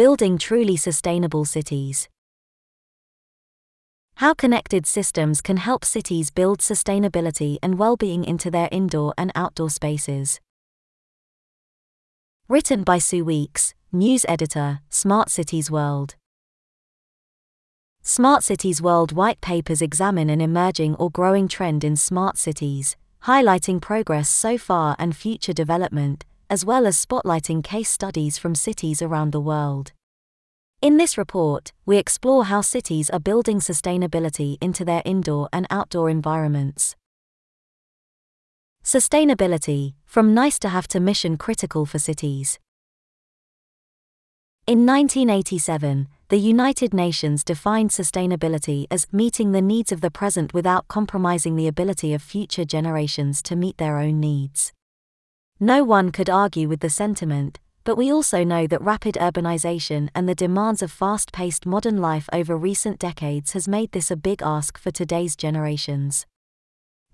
Building 0.00 0.38
Truly 0.38 0.78
Sustainable 0.78 1.44
Cities. 1.44 2.08
How 4.14 4.32
connected 4.32 4.86
systems 4.86 5.42
can 5.42 5.58
help 5.58 5.84
cities 5.84 6.30
build 6.30 6.60
sustainability 6.60 7.58
and 7.62 7.78
well 7.78 7.98
being 7.98 8.24
into 8.24 8.50
their 8.50 8.70
indoor 8.72 9.12
and 9.18 9.30
outdoor 9.34 9.68
spaces. 9.68 10.40
Written 12.48 12.82
by 12.82 12.96
Sue 12.96 13.26
Weekes, 13.26 13.74
News 13.92 14.24
Editor, 14.26 14.80
Smart 14.88 15.28
Cities 15.28 15.70
World. 15.70 16.16
Smart 18.00 18.42
Cities 18.42 18.80
World 18.80 19.12
white 19.12 19.42
papers 19.42 19.82
examine 19.82 20.30
an 20.30 20.40
emerging 20.40 20.94
or 20.94 21.10
growing 21.10 21.46
trend 21.46 21.84
in 21.84 21.94
smart 21.94 22.38
cities, 22.38 22.96
highlighting 23.24 23.82
progress 23.82 24.30
so 24.30 24.56
far 24.56 24.96
and 24.98 25.14
future 25.14 25.52
development, 25.52 26.24
as 26.50 26.64
well 26.64 26.84
as 26.86 27.02
spotlighting 27.02 27.62
case 27.62 27.88
studies 27.88 28.36
from 28.36 28.56
cities 28.56 29.00
around 29.00 29.30
the 29.30 29.40
world. 29.40 29.92
In 30.82 30.96
this 30.96 31.16
report, 31.16 31.72
we 31.86 31.96
explore 31.96 32.46
how 32.46 32.60
cities 32.60 33.08
are 33.10 33.20
building 33.20 33.60
sustainability 33.60 34.58
into 34.60 34.84
their 34.84 35.02
indoor 35.04 35.48
and 35.52 35.66
outdoor 35.70 36.10
environments. 36.10 36.96
Sustainability, 38.82 39.94
from 40.04 40.34
nice 40.34 40.58
to 40.58 40.68
have 40.68 40.88
to 40.88 40.98
mission 40.98 41.36
critical 41.36 41.86
for 41.86 42.00
cities. 42.00 42.58
In 44.66 44.86
1987, 44.86 46.08
the 46.30 46.38
United 46.38 46.94
Nations 46.94 47.44
defined 47.44 47.90
sustainability 47.90 48.86
as 48.90 49.06
meeting 49.12 49.52
the 49.52 49.62
needs 49.62 49.92
of 49.92 50.00
the 50.00 50.10
present 50.10 50.54
without 50.54 50.88
compromising 50.88 51.56
the 51.56 51.68
ability 51.68 52.14
of 52.14 52.22
future 52.22 52.64
generations 52.64 53.42
to 53.42 53.54
meet 53.54 53.78
their 53.78 53.98
own 53.98 54.18
needs. 54.18 54.72
No 55.62 55.84
one 55.84 56.10
could 56.10 56.30
argue 56.30 56.70
with 56.70 56.80
the 56.80 56.88
sentiment, 56.88 57.58
but 57.84 57.96
we 57.96 58.10
also 58.10 58.44
know 58.44 58.66
that 58.66 58.80
rapid 58.80 59.16
urbanization 59.16 60.08
and 60.14 60.26
the 60.26 60.34
demands 60.34 60.80
of 60.80 60.90
fast 60.90 61.32
paced 61.32 61.66
modern 61.66 61.98
life 61.98 62.30
over 62.32 62.56
recent 62.56 62.98
decades 62.98 63.52
has 63.52 63.68
made 63.68 63.92
this 63.92 64.10
a 64.10 64.16
big 64.16 64.40
ask 64.42 64.78
for 64.78 64.90
today's 64.90 65.36
generations. 65.36 66.24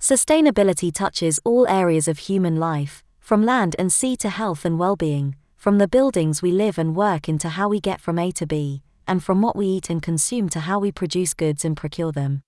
Sustainability 0.01 0.95
touches 0.95 1.41
all 1.45 1.67
areas 1.67 2.07
of 2.07 2.19
human 2.19 2.55
life, 2.55 3.03
from 3.19 3.45
land 3.45 3.75
and 3.81 3.93
sea 3.93 4.15
to 4.15 4.29
health 4.29 4.65
and 4.65 4.79
well 4.79 4.95
being, 4.95 5.35
from 5.57 5.79
the 5.79 5.89
buildings 5.89 6.41
we 6.41 6.53
live 6.53 6.79
and 6.79 6.95
work 6.95 7.29
in 7.29 7.39
to 7.39 7.49
how 7.49 7.69
we 7.69 7.81
get 7.81 8.01
from 8.01 8.17
A 8.17 8.31
to 8.31 8.47
B, 8.47 8.81
and 9.09 9.25
from 9.25 9.43
what 9.43 9.57
we 9.57 9.67
eat 9.67 9.91
and 9.91 10.01
consume 10.01 10.49
to 10.51 10.61
how 10.61 10.79
we 10.79 10.93
produce 10.93 11.35
goods 11.35 11.65
and 11.65 11.77
procure 11.77 12.13
them. 12.13 12.43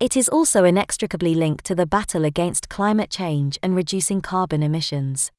It 0.00 0.16
is 0.16 0.28
also 0.28 0.62
inextricably 0.62 1.34
linked 1.34 1.64
to 1.64 1.74
the 1.74 1.84
battle 1.84 2.24
against 2.24 2.68
climate 2.68 3.10
change 3.10 3.58
and 3.64 3.74
reducing 3.74 4.20
carbon 4.20 4.62
emissions. 4.62 5.32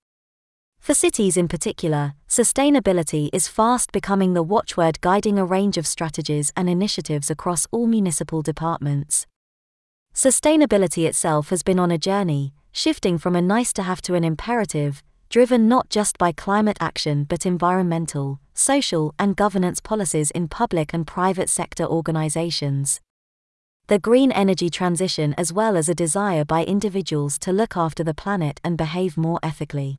For 0.81 0.93
cities 0.93 1.37
in 1.37 1.47
particular, 1.47 2.15
sustainability 2.27 3.29
is 3.31 3.47
fast 3.47 3.93
becoming 3.93 4.33
the 4.33 4.43
watchword 4.43 4.99
guiding 4.99 5.39
a 5.39 5.45
range 5.45 5.77
of 5.77 5.87
strategies 5.87 6.51
and 6.57 6.69
initiatives 6.69 7.31
across 7.31 7.67
all 7.71 7.87
municipal 7.87 8.41
departments. 8.41 9.25
Sustainability 10.13 11.07
itself 11.07 11.51
has 11.51 11.63
been 11.63 11.79
on 11.79 11.91
a 11.91 11.97
journey, 11.97 12.53
shifting 12.73 13.17
from 13.17 13.37
a 13.37 13.41
nice 13.41 13.71
to 13.71 13.83
have 13.83 14.01
to 14.01 14.13
an 14.15 14.25
imperative, 14.25 15.01
driven 15.29 15.69
not 15.69 15.89
just 15.89 16.17
by 16.17 16.33
climate 16.33 16.77
action 16.81 17.23
but 17.23 17.45
environmental, 17.45 18.41
social, 18.53 19.15
and 19.17 19.37
governance 19.37 19.79
policies 19.79 20.31
in 20.31 20.49
public 20.49 20.93
and 20.93 21.07
private 21.07 21.49
sector 21.49 21.85
organizations. 21.85 22.99
The 23.89 23.97
green 23.97 24.31
energy 24.31 24.69
transition, 24.69 25.33
as 25.35 25.51
well 25.51 25.75
as 25.75 25.89
a 25.89 25.95
desire 25.95 26.45
by 26.45 26.63
individuals 26.63 27.39
to 27.39 27.51
look 27.51 27.75
after 27.75 28.03
the 28.03 28.13
planet 28.13 28.61
and 28.63 28.77
behave 28.77 29.17
more 29.17 29.39
ethically. 29.41 29.97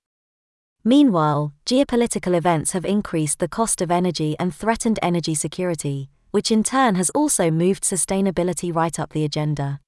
Meanwhile, 0.84 1.54
geopolitical 1.66 2.36
events 2.36 2.70
have 2.70 2.84
increased 2.84 3.40
the 3.40 3.48
cost 3.48 3.82
of 3.82 3.90
energy 3.90 4.36
and 4.38 4.54
threatened 4.54 5.00
energy 5.02 5.34
security, 5.34 6.08
which 6.30 6.52
in 6.52 6.62
turn 6.62 6.94
has 6.94 7.10
also 7.10 7.50
moved 7.50 7.82
sustainability 7.82 8.72
right 8.72 8.96
up 8.96 9.12
the 9.12 9.24
agenda. 9.24 9.80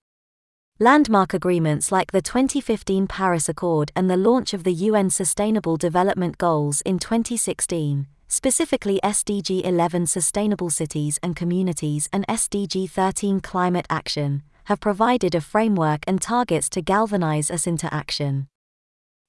Landmark 0.80 1.32
agreements 1.32 1.92
like 1.92 2.10
the 2.10 2.20
2015 2.20 3.06
Paris 3.06 3.48
Accord 3.48 3.92
and 3.94 4.10
the 4.10 4.16
launch 4.16 4.52
of 4.52 4.64
the 4.64 4.72
UN 4.72 5.10
Sustainable 5.10 5.76
Development 5.76 6.36
Goals 6.38 6.80
in 6.80 6.98
2016, 6.98 8.08
specifically 8.32 8.98
SDG 9.04 9.62
11 9.62 10.06
Sustainable 10.06 10.70
Cities 10.70 11.20
and 11.22 11.36
Communities 11.36 12.08
and 12.14 12.26
SDG 12.28 12.88
13 12.88 13.40
Climate 13.40 13.86
Action, 13.90 14.42
have 14.64 14.80
provided 14.80 15.34
a 15.34 15.40
framework 15.42 16.02
and 16.06 16.18
targets 16.18 16.70
to 16.70 16.80
galvanize 16.80 17.50
us 17.50 17.66
into 17.66 17.92
action. 17.92 18.48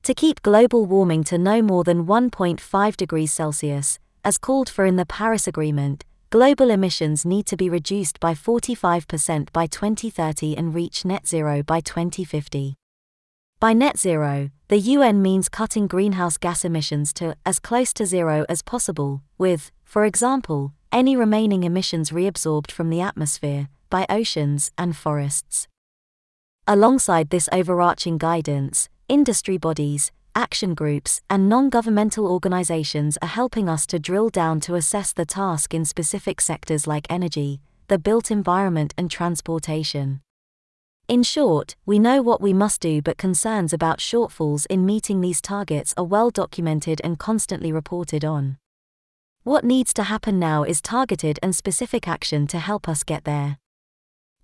To 0.03 0.13
keep 0.13 0.41
global 0.41 0.85
warming 0.85 1.25
to 1.25 1.37
no 1.37 1.61
more 1.61 1.83
than 1.83 2.05
1.5 2.05 2.95
degrees 2.95 3.33
Celsius, 3.33 3.99
as 4.23 4.37
called 4.37 4.69
for 4.69 4.85
in 4.85 4.95
the 4.95 5.05
Paris 5.05 5.49
Agreement, 5.49 6.05
global 6.29 6.69
emissions 6.69 7.25
need 7.25 7.45
to 7.47 7.57
be 7.57 7.69
reduced 7.69 8.21
by 8.21 8.33
45% 8.33 9.51
by 9.51 9.67
2030 9.67 10.55
and 10.55 10.73
reach 10.73 11.03
net 11.03 11.27
zero 11.27 11.61
by 11.61 11.81
2050. 11.81 12.75
By 13.63 13.71
net 13.71 13.97
zero, 13.97 14.49
the 14.67 14.77
UN 14.77 15.21
means 15.21 15.47
cutting 15.47 15.87
greenhouse 15.87 16.35
gas 16.37 16.65
emissions 16.65 17.13
to 17.13 17.37
as 17.45 17.59
close 17.59 17.93
to 17.93 18.05
zero 18.05 18.45
as 18.49 18.61
possible, 18.61 19.21
with, 19.37 19.71
for 19.85 20.03
example, 20.03 20.73
any 20.91 21.15
remaining 21.15 21.63
emissions 21.63 22.09
reabsorbed 22.09 22.71
from 22.71 22.89
the 22.89 22.99
atmosphere, 22.99 23.69
by 23.89 24.05
oceans 24.09 24.69
and 24.77 24.97
forests. 24.97 25.69
Alongside 26.67 27.29
this 27.29 27.47
overarching 27.53 28.17
guidance, 28.17 28.89
industry 29.07 29.57
bodies, 29.57 30.11
action 30.35 30.73
groups, 30.75 31.21
and 31.29 31.47
non 31.47 31.69
governmental 31.69 32.27
organizations 32.27 33.17
are 33.21 33.29
helping 33.29 33.69
us 33.69 33.85
to 33.85 33.97
drill 33.97 34.27
down 34.27 34.59
to 34.59 34.75
assess 34.75 35.13
the 35.13 35.25
task 35.25 35.73
in 35.73 35.85
specific 35.85 36.41
sectors 36.41 36.85
like 36.85 37.07
energy, 37.09 37.61
the 37.87 37.97
built 37.97 38.29
environment, 38.29 38.93
and 38.97 39.09
transportation. 39.09 40.19
In 41.09 41.21
short, 41.21 41.75
we 41.85 41.99
know 41.99 42.21
what 42.21 42.39
we 42.39 42.53
must 42.53 42.79
do, 42.79 43.01
but 43.01 43.17
concerns 43.17 43.73
about 43.73 43.99
shortfalls 43.99 44.65
in 44.67 44.85
meeting 44.85 45.19
these 45.19 45.41
targets 45.41 45.93
are 45.97 46.05
well 46.05 46.29
documented 46.29 47.01
and 47.03 47.19
constantly 47.19 47.73
reported 47.73 48.23
on. 48.23 48.57
What 49.43 49.65
needs 49.65 49.93
to 49.95 50.03
happen 50.03 50.39
now 50.39 50.63
is 50.63 50.81
targeted 50.81 51.39
and 51.43 51.53
specific 51.53 52.07
action 52.07 52.47
to 52.47 52.59
help 52.59 52.87
us 52.87 53.03
get 53.03 53.25
there. 53.25 53.57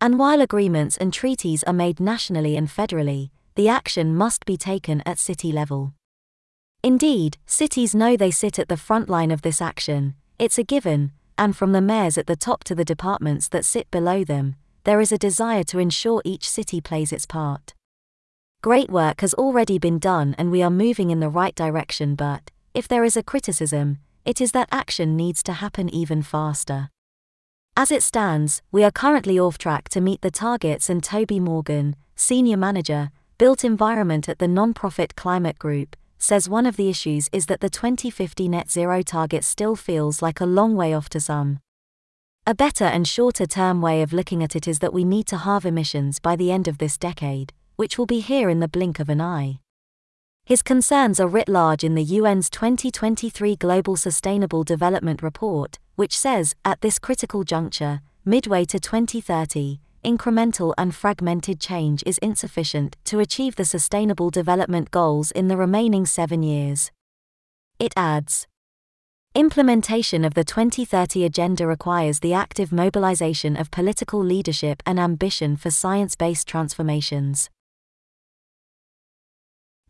And 0.01 0.19
while 0.19 0.41
agreements 0.41 0.97
and 0.97 1.13
treaties 1.13 1.63
are 1.63 1.73
made 1.73 2.01
nationally 2.01 2.57
and 2.57 2.67
federally, 2.67 3.29
the 3.55 3.69
action 3.69 4.13
must 4.13 4.45
be 4.45 4.57
taken 4.57 5.01
at 5.05 5.17
city 5.17 5.53
level. 5.53 5.93
Indeed, 6.83 7.37
cities 7.45 7.95
know 7.95 8.17
they 8.17 8.31
sit 8.31 8.59
at 8.59 8.67
the 8.67 8.75
front 8.75 9.07
line 9.07 9.31
of 9.31 9.43
this 9.43 9.61
action, 9.61 10.15
it's 10.37 10.57
a 10.57 10.63
given, 10.63 11.13
and 11.37 11.55
from 11.55 11.71
the 11.71 11.81
mayors 11.81 12.17
at 12.17 12.27
the 12.27 12.35
top 12.35 12.65
to 12.65 12.75
the 12.75 12.85
departments 12.85 13.47
that 13.47 13.63
sit 13.63 13.89
below 13.91 14.25
them, 14.25 14.55
there 14.83 15.01
is 15.01 15.11
a 15.11 15.17
desire 15.17 15.63
to 15.65 15.79
ensure 15.79 16.21
each 16.25 16.49
city 16.49 16.81
plays 16.81 17.11
its 17.11 17.25
part. 17.25 17.73
Great 18.61 18.89
work 18.89 19.21
has 19.21 19.33
already 19.33 19.79
been 19.79 19.99
done 19.99 20.35
and 20.37 20.51
we 20.51 20.61
are 20.61 20.69
moving 20.69 21.11
in 21.11 21.19
the 21.19 21.29
right 21.29 21.55
direction, 21.55 22.15
but, 22.15 22.51
if 22.73 22.87
there 22.87 23.03
is 23.03 23.15
a 23.15 23.23
criticism, 23.23 23.99
it 24.25 24.41
is 24.41 24.51
that 24.51 24.69
action 24.71 25.15
needs 25.15 25.41
to 25.43 25.53
happen 25.53 25.89
even 25.89 26.21
faster. 26.21 26.89
As 27.77 27.91
it 27.91 28.03
stands, 28.03 28.61
we 28.71 28.83
are 28.83 28.91
currently 28.91 29.39
off 29.39 29.57
track 29.57 29.89
to 29.89 30.01
meet 30.01 30.21
the 30.21 30.31
targets, 30.31 30.89
and 30.89 31.01
Toby 31.03 31.39
Morgan, 31.39 31.95
Senior 32.15 32.57
Manager, 32.57 33.11
Built 33.37 33.63
Environment 33.63 34.27
at 34.27 34.39
the 34.39 34.47
non-profit 34.49 35.15
Climate 35.15 35.57
Group, 35.57 35.95
says 36.17 36.49
one 36.49 36.65
of 36.65 36.75
the 36.75 36.89
issues 36.89 37.29
is 37.31 37.45
that 37.45 37.61
the 37.61 37.69
2050 37.69 38.49
net 38.49 38.69
zero 38.69 39.01
target 39.01 39.45
still 39.45 39.77
feels 39.77 40.21
like 40.21 40.41
a 40.41 40.45
long 40.45 40.75
way 40.75 40.93
off 40.93 41.07
to 41.09 41.21
some. 41.21 41.59
A 42.49 42.55
better 42.55 42.85
and 42.85 43.07
shorter 43.07 43.45
term 43.45 43.79
way 43.79 44.01
of 44.01 44.11
looking 44.11 44.41
at 44.41 44.55
it 44.55 44.67
is 44.67 44.79
that 44.79 44.91
we 44.91 45.03
need 45.03 45.27
to 45.27 45.37
halve 45.37 45.67
emissions 45.67 46.17
by 46.17 46.35
the 46.35 46.51
end 46.51 46.67
of 46.67 46.79
this 46.79 46.97
decade, 46.97 47.53
which 47.75 47.95
will 47.95 48.07
be 48.07 48.21
here 48.21 48.49
in 48.49 48.59
the 48.59 48.67
blink 48.67 48.99
of 48.99 49.07
an 49.07 49.21
eye. 49.21 49.59
His 50.45 50.63
concerns 50.63 51.19
are 51.19 51.27
writ 51.27 51.47
large 51.47 51.83
in 51.83 51.93
the 51.93 52.17
UN's 52.17 52.49
2023 52.49 53.55
Global 53.55 53.95
Sustainable 53.95 54.63
Development 54.63 55.21
Report, 55.21 55.77
which 55.93 56.17
says, 56.17 56.55
at 56.65 56.81
this 56.81 56.97
critical 56.97 57.43
juncture, 57.43 58.01
midway 58.25 58.65
to 58.65 58.79
2030, 58.79 59.79
incremental 60.03 60.73
and 60.75 60.95
fragmented 60.95 61.59
change 61.59 62.01
is 62.07 62.17
insufficient 62.17 62.97
to 63.03 63.19
achieve 63.19 63.57
the 63.57 63.63
Sustainable 63.63 64.31
Development 64.31 64.89
Goals 64.89 65.29
in 65.29 65.49
the 65.49 65.57
remaining 65.57 66.07
seven 66.07 66.41
years. 66.41 66.89
It 67.77 67.93
adds 67.95 68.47
Implementation 69.35 70.25
of 70.25 70.33
the 70.33 70.43
2030 70.43 71.23
Agenda 71.23 71.67
requires 71.67 72.19
the 72.19 72.33
active 72.33 72.71
mobilization 72.71 73.55
of 73.55 73.69
political 73.69 74.19
leadership 74.19 74.81
and 74.87 74.99
ambition 74.99 75.55
for 75.55 75.69
science 75.69 76.15
based 76.15 76.47
transformations. 76.47 77.47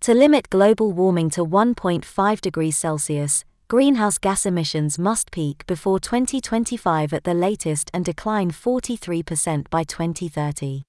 To 0.02 0.14
limit 0.14 0.50
global 0.50 0.92
warming 0.92 1.30
to 1.32 1.46
1.5 1.46 2.42
degrees 2.42 2.78
Celsius, 2.78 3.46
greenhouse 3.70 4.18
gas 4.18 4.46
emissions 4.46 5.00
must 5.00 5.32
peak 5.32 5.66
before 5.68 6.02
2025 6.02 7.14
at 7.14 7.24
the 7.24 7.34
latest 7.34 7.90
and 7.94 8.04
decline 8.04 8.52
43% 8.52 9.70
by 9.70 9.86
2030. 9.86 10.84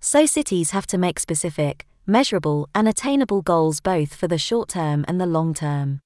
So 0.00 0.26
cities 0.26 0.72
have 0.72 0.88
to 0.88 0.98
make 0.98 1.20
specific, 1.20 1.86
measurable, 2.04 2.68
and 2.74 2.88
attainable 2.88 3.42
goals 3.42 3.80
both 3.80 4.12
for 4.12 4.26
the 4.26 4.38
short 4.38 4.70
term 4.70 5.04
and 5.06 5.20
the 5.20 5.26
long 5.26 5.54
term. 5.54 6.00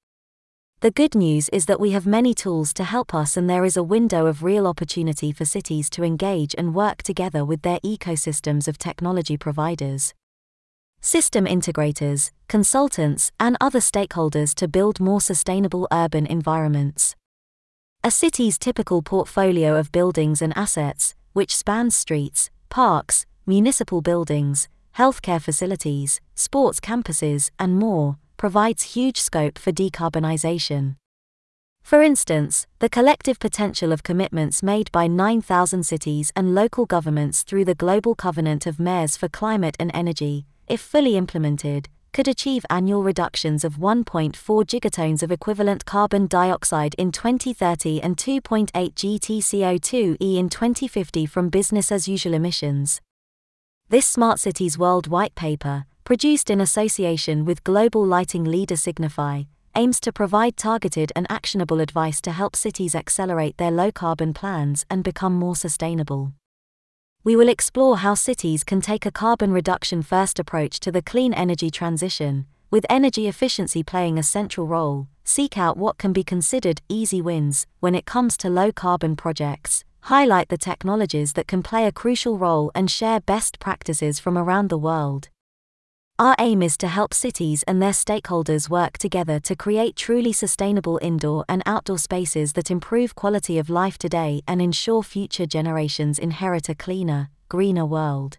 The 0.85 0.91
good 0.91 1.15
news 1.15 1.49
is 1.49 1.65
that 1.65 1.79
we 1.79 1.93
have 1.93 2.05
many 2.05 2.35
tools 2.35 2.71
to 2.73 2.83
help 2.83 3.15
us, 3.15 3.35
and 3.35 3.49
there 3.49 3.65
is 3.65 3.75
a 3.75 3.81
window 3.81 4.27
of 4.27 4.43
real 4.43 4.67
opportunity 4.67 5.31
for 5.31 5.43
cities 5.43 5.89
to 5.89 6.03
engage 6.03 6.53
and 6.59 6.75
work 6.75 7.01
together 7.01 7.43
with 7.43 7.63
their 7.63 7.79
ecosystems 7.79 8.67
of 8.67 8.77
technology 8.77 9.35
providers, 9.35 10.13
system 11.01 11.45
integrators, 11.45 12.29
consultants, 12.47 13.31
and 13.39 13.57
other 13.59 13.79
stakeholders 13.79 14.53
to 14.53 14.67
build 14.67 14.99
more 14.99 15.19
sustainable 15.19 15.87
urban 15.91 16.27
environments. 16.27 17.15
A 18.03 18.11
city's 18.11 18.59
typical 18.59 19.01
portfolio 19.01 19.79
of 19.79 19.91
buildings 19.91 20.39
and 20.39 20.55
assets, 20.55 21.15
which 21.33 21.57
spans 21.57 21.95
streets, 21.95 22.51
parks, 22.69 23.25
municipal 23.47 24.03
buildings, 24.03 24.69
healthcare 24.99 25.41
facilities, 25.41 26.21
sports 26.35 26.79
campuses, 26.79 27.49
and 27.57 27.79
more, 27.79 28.17
provides 28.37 28.93
huge 28.95 29.19
scope 29.19 29.57
for 29.57 29.71
decarbonisation. 29.71 30.95
For 31.81 32.01
instance, 32.01 32.65
the 32.79 32.89
collective 32.89 33.37
potential 33.37 33.91
of 33.91 34.01
commitments 34.01 34.63
made 34.63 34.91
by 34.91 35.05
9,000 35.05 35.83
cities 35.83 36.31
and 36.35 36.55
local 36.55 36.87
governments 36.87 37.43
through 37.43 37.65
the 37.65 37.75
Global 37.75 38.15
Covenant 38.15 38.65
of 38.65 38.79
Mayors 38.79 39.15
for 39.15 39.27
Climate 39.27 39.75
and 39.79 39.91
Energy, 39.93 40.45
if 40.67 40.81
fully 40.81 41.15
implemented, 41.15 41.89
could 42.11 42.27
achieve 42.27 42.65
annual 42.69 43.03
reductions 43.03 43.63
of 43.63 43.75
1.4 43.75 44.31
gigatons 44.33 45.21
of 45.21 45.31
equivalent 45.31 45.85
carbon 45.85 46.27
dioxide 46.27 46.95
in 46.97 47.11
2030 47.11 48.01
and 48.01 48.15
2.8 48.15 48.71
GTCO2e 48.71 50.37
in 50.37 50.49
2050 50.49 51.25
from 51.25 51.49
business 51.49 51.91
as 51.91 52.07
usual 52.07 52.33
emissions. 52.33 53.01
This 53.89 54.05
Smart 54.05 54.39
Cities 54.39 54.77
World 54.77 55.07
White 55.07 55.35
Paper, 55.35 55.85
produced 56.05 56.51
in 56.51 56.61
association 56.61 57.45
with 57.45 57.63
global 57.63 58.05
lighting 58.05 58.43
leader 58.43 58.75
Signify, 58.75 59.41
aims 59.75 59.99
to 59.99 60.13
provide 60.13 60.55
targeted 60.55 61.11
and 61.15 61.25
actionable 61.31 61.79
advice 61.79 62.21
to 62.21 62.31
help 62.31 62.55
cities 62.55 62.93
accelerate 62.93 63.57
their 63.57 63.71
low 63.71 63.91
carbon 63.91 64.31
plans 64.31 64.85
and 64.87 65.03
become 65.03 65.33
more 65.33 65.55
sustainable. 65.55 66.31
We 67.23 67.35
will 67.35 67.49
explore 67.49 67.97
how 67.97 68.13
cities 68.13 68.63
can 68.63 68.81
take 68.81 69.07
a 69.07 69.11
carbon 69.11 69.51
reduction 69.51 70.03
first 70.03 70.37
approach 70.37 70.79
to 70.81 70.91
the 70.91 71.01
clean 71.01 71.33
energy 71.33 71.71
transition, 71.71 72.45
with 72.69 72.85
energy 72.87 73.27
efficiency 73.27 73.81
playing 73.81 74.19
a 74.19 74.23
central 74.23 74.67
role, 74.67 75.07
seek 75.23 75.57
out 75.57 75.75
what 75.75 75.97
can 75.97 76.13
be 76.13 76.23
considered 76.23 76.83
easy 76.87 77.19
wins 77.19 77.65
when 77.79 77.95
it 77.95 78.05
comes 78.05 78.37
to 78.37 78.49
low 78.49 78.71
carbon 78.71 79.15
projects, 79.15 79.83
highlight 80.01 80.49
the 80.49 80.57
technologies 80.57 81.33
that 81.33 81.47
can 81.47 81.63
play 81.63 81.87
a 81.87 81.91
crucial 81.91 82.37
role, 82.37 82.69
and 82.75 82.91
share 82.91 83.21
best 83.21 83.59
practices 83.59 84.19
from 84.19 84.37
around 84.37 84.69
the 84.69 84.77
world. 84.77 85.29
Our 86.17 86.33
aim 86.39 86.63
is 86.63 86.77
to 86.77 86.87
help 86.87 87.13
cities 87.13 87.63
and 87.63 87.81
their 87.81 87.91
stakeholders 87.91 88.69
work 88.69 88.97
together 88.97 89.37
to 89.41 89.53
create 89.53 89.97
truly 89.97 90.31
sustainable 90.31 90.97
indoor 91.01 91.43
and 91.49 91.61
outdoor 91.65 91.97
spaces 91.97 92.53
that 92.53 92.71
improve 92.71 93.15
quality 93.15 93.59
of 93.59 93.69
life 93.69 93.97
today 93.97 94.41
and 94.47 94.61
ensure 94.61 95.03
future 95.03 95.45
generations 95.45 96.17
inherit 96.17 96.69
a 96.69 96.75
cleaner, 96.75 97.31
greener 97.49 97.85
world. 97.85 98.37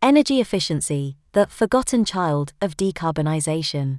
Energy 0.00 0.40
efficiency, 0.40 1.16
the 1.32 1.48
forgotten 1.48 2.04
child 2.04 2.52
of 2.62 2.76
decarbonisation. 2.76 3.98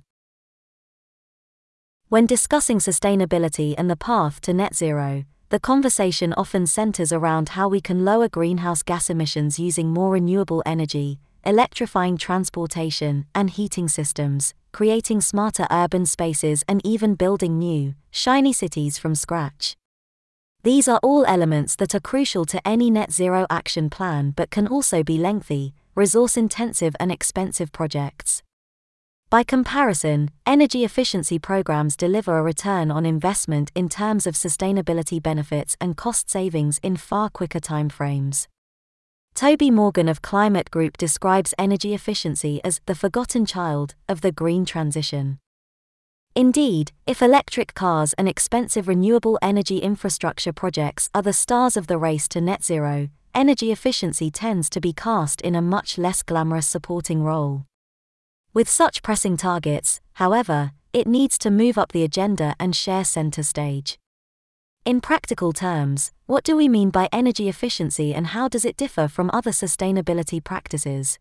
When 2.08 2.26
discussing 2.26 2.78
sustainability 2.78 3.76
and 3.78 3.90
the 3.90 3.98
path 3.98 4.40
to 4.42 4.54
net 4.54 4.76
zero, 4.76 5.26
the 5.50 5.60
conversation 5.60 6.34
often 6.38 6.68
centers 6.68 7.12
around 7.12 7.50
how 7.50 7.68
we 7.68 7.82
can 7.82 8.06
lower 8.06 8.30
greenhouse 8.30 8.82
gas 8.82 9.10
emissions 9.10 9.60
using 9.60 9.90
more 9.90 10.12
renewable 10.12 10.64
energy, 10.66 11.20
electrifying 11.46 12.18
transportation 12.18 13.26
and 13.34 13.50
heating 13.50 13.88
systems, 13.88 14.54
creating 14.72 15.22
smarter 15.22 15.68
urban 15.72 16.06
spaces, 16.06 16.64
and 16.68 16.82
even 16.86 17.16
building 17.16 17.58
new, 17.58 17.96
shiny 18.12 18.54
cities 18.54 18.98
from 18.98 19.16
scratch. 19.16 19.76
These 20.64 20.88
are 20.88 21.00
all 21.02 21.26
elements 21.26 21.76
that 21.78 21.96
are 21.96 22.00
crucial 22.00 22.46
to 22.46 22.68
any 22.68 22.92
net 22.92 23.12
zero 23.12 23.48
action 23.50 23.90
plan 23.90 24.32
but 24.32 24.52
can 24.52 24.68
also 24.68 25.02
be 25.04 25.18
lengthy, 25.18 25.74
resource 25.96 26.38
intensive, 26.38 26.96
and 27.00 27.12
expensive 27.12 27.72
projects. 27.72 28.44
By 29.32 29.44
comparison, 29.44 30.30
energy 30.46 30.84
efficiency 30.84 31.40
programs 31.40 31.96
deliver 31.96 32.38
a 32.38 32.44
return 32.44 32.92
on 32.92 33.06
investment 33.06 33.72
in 33.74 33.88
terms 33.88 34.28
of 34.28 34.36
sustainability 34.36 35.24
benefits 35.24 35.78
and 35.80 35.96
cost 35.96 36.30
savings 36.30 36.80
in 36.84 36.98
far 36.98 37.30
quicker 37.30 37.62
timeframes. 37.62 38.48
Toby 39.34 39.72
Morgan 39.72 40.08
of 40.08 40.22
Climate 40.22 40.70
Group 40.70 40.98
describes 40.98 41.54
energy 41.58 41.94
efficiency 41.94 42.62
as 42.64 42.80
the 42.86 42.94
forgotten 42.94 43.46
child 43.46 43.96
of 44.08 44.22
the 44.22 44.32
green 44.32 44.66
transition. 44.66 45.40
Indeed, 46.36 46.92
if 47.08 47.22
electric 47.22 47.74
cars 47.74 48.14
and 48.14 48.28
expensive 48.28 48.88
renewable 48.88 49.40
energy 49.42 49.80
infrastructure 49.80 50.54
projects 50.54 51.10
are 51.14 51.22
the 51.22 51.34
stars 51.34 51.76
of 51.76 51.88
the 51.88 51.98
race 51.98 52.28
to 52.30 52.40
net 52.40 52.64
zero, 52.64 53.10
energy 53.34 53.72
efficiency 53.72 54.30
tends 54.30 54.70
to 54.70 54.80
be 54.80 54.94
cast 54.94 55.42
in 55.42 55.56
a 55.56 55.62
much 55.62 55.98
less 55.98 56.22
glamorous 56.22 56.68
supporting 56.68 57.24
role. 57.24 57.66
With 58.54 58.70
such 58.70 59.02
pressing 59.02 59.38
targets, 59.38 60.02
however, 60.14 60.72
it 60.94 61.08
needs 61.08 61.38
to 61.40 61.50
move 61.50 61.78
up 61.78 61.94
the 61.94 62.04
agenda 62.04 62.56
and 62.60 62.76
share 62.76 63.06
center 63.06 63.44
stage. 63.44 63.98
In 64.84 65.00
practical 65.00 65.54
terms, 65.54 66.12
what 66.26 66.44
do 66.44 66.58
we 66.58 66.68
mean 66.68 66.90
by 66.90 67.08
energy 67.14 67.48
efficiency 67.48 68.16
and 68.16 68.26
how 68.26 68.48
does 68.48 68.66
it 68.66 68.78
differ 68.78 69.08
from 69.08 69.30
other 69.32 69.52
sustainability 69.52 70.44
practices? 70.44 71.20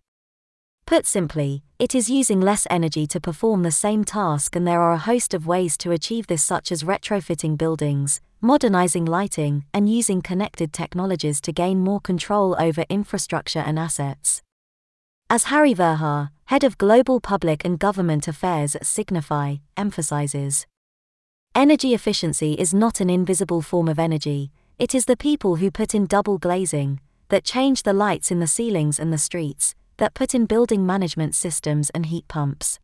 Put 0.86 1.04
simply, 1.04 1.62
it 1.78 1.94
is 1.94 2.08
using 2.08 2.40
less 2.40 2.66
energy 2.70 3.06
to 3.08 3.20
perform 3.20 3.62
the 3.62 3.70
same 3.70 4.02
task, 4.02 4.56
and 4.56 4.66
there 4.66 4.80
are 4.80 4.94
a 4.94 5.06
host 5.10 5.34
of 5.34 5.46
ways 5.46 5.76
to 5.76 5.92
achieve 5.92 6.26
this, 6.26 6.42
such 6.42 6.72
as 6.72 6.84
retrofitting 6.84 7.58
buildings, 7.58 8.22
modernizing 8.40 9.04
lighting, 9.04 9.66
and 9.74 9.92
using 9.92 10.22
connected 10.22 10.72
technologies 10.72 11.38
to 11.42 11.52
gain 11.52 11.80
more 11.80 12.00
control 12.00 12.56
over 12.58 12.86
infrastructure 12.88 13.58
and 13.60 13.78
assets. 13.78 14.40
As 15.28 15.44
Harry 15.44 15.74
Verhaar, 15.74 16.30
head 16.46 16.64
of 16.64 16.78
Global 16.78 17.20
Public 17.20 17.62
and 17.66 17.78
Government 17.78 18.26
Affairs 18.26 18.74
at 18.74 18.86
Signify, 18.86 19.56
emphasizes. 19.76 20.66
Energy 21.56 21.94
efficiency 21.94 22.54
is 22.54 22.72
not 22.72 23.00
an 23.00 23.10
invisible 23.10 23.60
form 23.60 23.88
of 23.88 23.98
energy, 23.98 24.52
it 24.78 24.94
is 24.94 25.04
the 25.04 25.16
people 25.16 25.56
who 25.56 25.68
put 25.68 25.96
in 25.96 26.06
double 26.06 26.38
glazing, 26.38 27.00
that 27.28 27.42
change 27.42 27.82
the 27.82 27.92
lights 27.92 28.30
in 28.30 28.38
the 28.38 28.46
ceilings 28.46 29.00
and 29.00 29.12
the 29.12 29.18
streets, 29.18 29.74
that 29.96 30.14
put 30.14 30.32
in 30.32 30.46
building 30.46 30.86
management 30.86 31.34
systems 31.34 31.90
and 31.90 32.06
heat 32.06 32.28
pumps. 32.28 32.78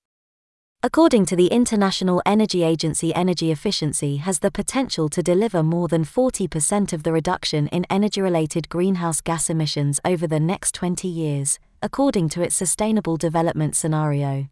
According 0.82 1.26
to 1.26 1.36
the 1.36 1.46
International 1.46 2.20
Energy 2.26 2.64
Agency, 2.64 3.14
energy 3.14 3.52
efficiency 3.52 4.16
has 4.16 4.40
the 4.40 4.50
potential 4.50 5.08
to 5.10 5.22
deliver 5.22 5.62
more 5.62 5.86
than 5.86 6.04
40% 6.04 6.92
of 6.92 7.04
the 7.04 7.12
reduction 7.12 7.68
in 7.68 7.86
energy 7.88 8.20
related 8.20 8.68
greenhouse 8.68 9.20
gas 9.20 9.48
emissions 9.48 10.00
over 10.04 10.26
the 10.26 10.40
next 10.40 10.74
20 10.74 11.06
years, 11.06 11.60
according 11.82 12.28
to 12.30 12.42
its 12.42 12.56
Sustainable 12.56 13.16
Development 13.16 13.76
Scenario. 13.76 14.48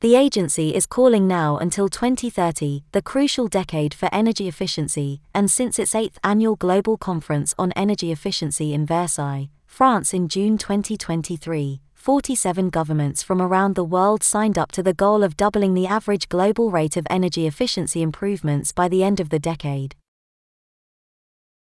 The 0.00 0.16
agency 0.16 0.74
is 0.74 0.86
calling 0.86 1.28
now 1.28 1.58
until 1.58 1.90
2030 1.90 2.84
the 2.92 3.02
crucial 3.02 3.48
decade 3.48 3.92
for 3.92 4.08
energy 4.10 4.48
efficiency, 4.48 5.20
and 5.34 5.50
since 5.50 5.78
its 5.78 5.94
eighth 5.94 6.18
annual 6.24 6.56
Global 6.56 6.96
Conference 6.96 7.54
on 7.58 7.70
Energy 7.72 8.10
Efficiency 8.10 8.72
in 8.72 8.86
Versailles, 8.86 9.50
France 9.66 10.14
in 10.14 10.26
June 10.28 10.56
2023, 10.56 11.82
47 11.92 12.70
governments 12.70 13.22
from 13.22 13.42
around 13.42 13.74
the 13.74 13.84
world 13.84 14.22
signed 14.22 14.56
up 14.56 14.72
to 14.72 14.82
the 14.82 14.94
goal 14.94 15.22
of 15.22 15.36
doubling 15.36 15.74
the 15.74 15.86
average 15.86 16.30
global 16.30 16.70
rate 16.70 16.96
of 16.96 17.06
energy 17.10 17.46
efficiency 17.46 18.00
improvements 18.00 18.72
by 18.72 18.88
the 18.88 19.04
end 19.04 19.20
of 19.20 19.28
the 19.28 19.38
decade. 19.38 19.96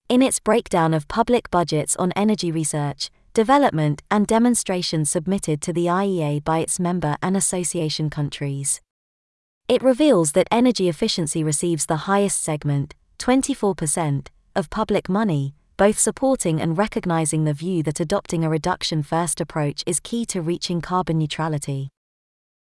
In 0.10 0.22
its 0.22 0.42
breakdown 0.42 0.94
of 0.94 1.08
public 1.08 1.50
budgets 1.50 1.96
on 1.96 2.12
energy 2.18 2.52
research, 2.52 3.10
development, 3.36 4.02
and 4.10 4.26
demonstration 4.26 5.06
submitted 5.06 5.62
to 5.62 5.72
the 5.72 5.86
IEA 5.86 6.44
by 6.44 6.60
its 6.60 6.80
member 6.80 7.18
and 7.22 7.38
association 7.38 8.10
countries. 8.10 8.82
It 9.68 9.84
reveals 9.84 10.32
that 10.32 10.48
energy 10.50 10.90
efficiency 10.90 11.44
receives 11.44 11.86
the 11.86 12.08
highest 12.08 12.42
segment, 12.42 12.96
24%, 13.20 14.28
of 14.56 14.70
public 14.70 15.10
money, 15.10 15.54
both 15.78 16.00
supporting 16.00 16.62
and 16.62 16.78
recognizing 16.78 17.44
the 17.44 17.54
view 17.54 17.84
that 17.84 18.00
adopting 18.00 18.46
a 18.46 18.50
reduction 18.50 19.04
first 19.04 19.42
approach 19.42 19.84
is 19.86 20.00
key 20.00 20.26
to 20.28 20.42
reaching 20.42 20.80
carbon 20.82 21.18
neutrality. 21.18 21.90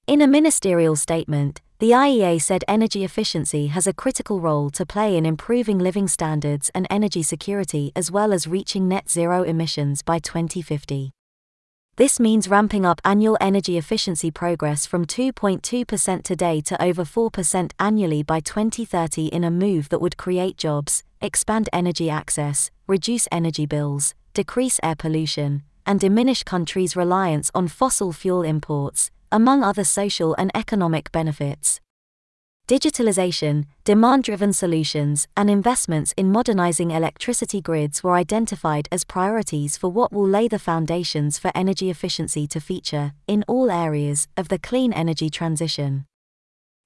In 0.05 0.21
a 0.21 0.27
ministerial 0.27 0.95
statement, 0.95 1.61
the 1.79 1.91
IEA 1.91 2.41
said 2.41 2.63
energy 2.67 3.03
efficiency 3.03 3.67
has 3.67 3.85
a 3.85 3.93
critical 3.93 4.39
role 4.39 4.71
to 4.71 4.83
play 4.83 5.15
in 5.15 5.27
improving 5.27 5.77
living 5.77 6.07
standards 6.07 6.71
and 6.73 6.87
energy 6.89 7.21
security 7.21 7.91
as 7.95 8.09
well 8.09 8.33
as 8.33 8.47
reaching 8.47 8.87
net 8.87 9.07
zero 9.07 9.43
emissions 9.43 10.01
by 10.01 10.17
2050. 10.17 11.11
This 11.95 12.19
means 12.19 12.47
ramping 12.47 12.83
up 12.83 12.99
annual 13.05 13.37
energy 13.39 13.77
efficiency 13.77 14.31
progress 14.31 14.87
from 14.87 15.05
2.2% 15.05 16.23
today 16.23 16.61
to 16.61 16.81
over 16.81 17.03
4% 17.03 17.71
annually 17.79 18.23
by 18.23 18.39
2030 18.39 19.27
in 19.27 19.43
a 19.43 19.51
move 19.51 19.89
that 19.89 20.01
would 20.01 20.17
create 20.17 20.57
jobs, 20.57 21.03
expand 21.21 21.69
energy 21.71 22.09
access, 22.09 22.71
reduce 22.87 23.27
energy 23.31 23.67
bills, 23.67 24.15
decrease 24.33 24.79
air 24.81 24.95
pollution, 24.95 25.61
and 25.85 25.99
diminish 25.99 26.41
countries' 26.41 26.95
reliance 26.95 27.51
on 27.53 27.67
fossil 27.67 28.11
fuel 28.11 28.41
imports, 28.41 29.11
among 29.31 29.63
other 29.63 29.83
social 29.83 30.33
and 30.35 30.51
economic 30.55 31.11
benefits. 31.11 31.79
Digitalization, 32.67 33.65
demand 33.85 34.25
driven 34.25 34.51
solutions, 34.51 35.25
and 35.37 35.49
investments 35.49 36.13
in 36.17 36.33
modernizing 36.33 36.91
electricity 36.91 37.61
grids 37.61 38.03
were 38.03 38.15
identified 38.15 38.89
as 38.91 39.05
priorities 39.05 39.77
for 39.77 39.89
what 39.89 40.11
will 40.11 40.27
lay 40.27 40.49
the 40.49 40.59
foundations 40.59 41.39
for 41.39 41.49
energy 41.55 41.89
efficiency 41.89 42.45
to 42.45 42.59
feature 42.59 43.13
in 43.25 43.45
all 43.47 43.71
areas 43.71 44.27
of 44.35 44.49
the 44.49 44.59
clean 44.59 44.91
energy 44.91 45.29
transition. 45.29 46.05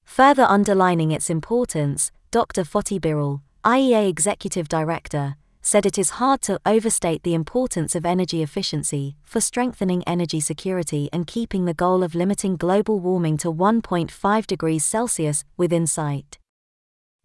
Further 0.03 0.43
underlining 0.43 1.10
its 1.10 1.31
importance, 1.31 2.12
Dr. 2.29 2.63
Fatih 2.63 3.00
Birol, 3.00 3.41
IEA 3.65 4.07
Executive 4.07 4.69
Director, 4.69 5.36
said 5.62 5.86
it 5.86 5.98
is 5.98 6.12
hard 6.12 6.41
to 6.41 6.60
overstate 6.65 7.24
the 7.24 7.34
importance 7.34 7.96
of 7.96 8.06
energy 8.06 8.41
efficiency 8.41 9.15
for 9.24 9.39
strengthening 9.39 10.03
energy 10.08 10.39
security 10.39 11.10
and 11.13 11.27
keeping 11.27 11.65
the 11.65 11.74
goal 11.74 12.03
of 12.03 12.15
limiting 12.15 12.58
global 12.58 13.00
warming 13.00 13.38
to 13.38 13.51
1.5 13.51 14.48
degrees 14.48 14.84
Celsius 14.84 15.44
within 15.58 15.86
sight. 15.86 16.39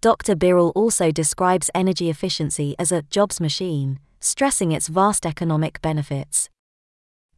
Dr. 0.03 0.37
Birol 0.37 0.73
also 0.75 1.11
describes 1.11 1.71
energy 1.75 2.11
efficiency 2.11 2.77
as 2.79 2.93
a 2.93 3.03
jobs 3.03 3.41
machine, 3.41 3.99
stressing 4.21 4.71
its 4.71 4.89
vast 4.89 5.25
economic 5.25 5.81
benefits. 5.81 6.51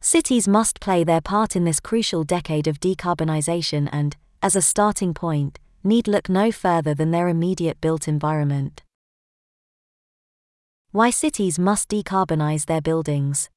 Cities 0.01 0.47
must 0.47 0.79
play 0.79 1.03
their 1.03 1.21
part 1.21 1.55
in 1.55 1.63
this 1.63 1.79
crucial 1.79 2.23
decade 2.23 2.67
of 2.67 2.79
decarbonization 2.79 3.89
and, 3.91 4.15
as 4.41 4.55
a 4.55 4.61
starting 4.61 5.13
point, 5.13 5.59
need 5.83 6.07
look 6.07 6.29
no 6.29 6.51
further 6.51 6.93
than 6.93 7.11
their 7.11 7.27
immediate 7.27 7.79
built 7.81 8.07
environment. 8.07 8.83
Why 10.91 11.11
cities 11.11 11.59
must 11.59 11.87
decarbonize 11.89 12.65
their 12.65 12.81
buildings. 12.81 13.51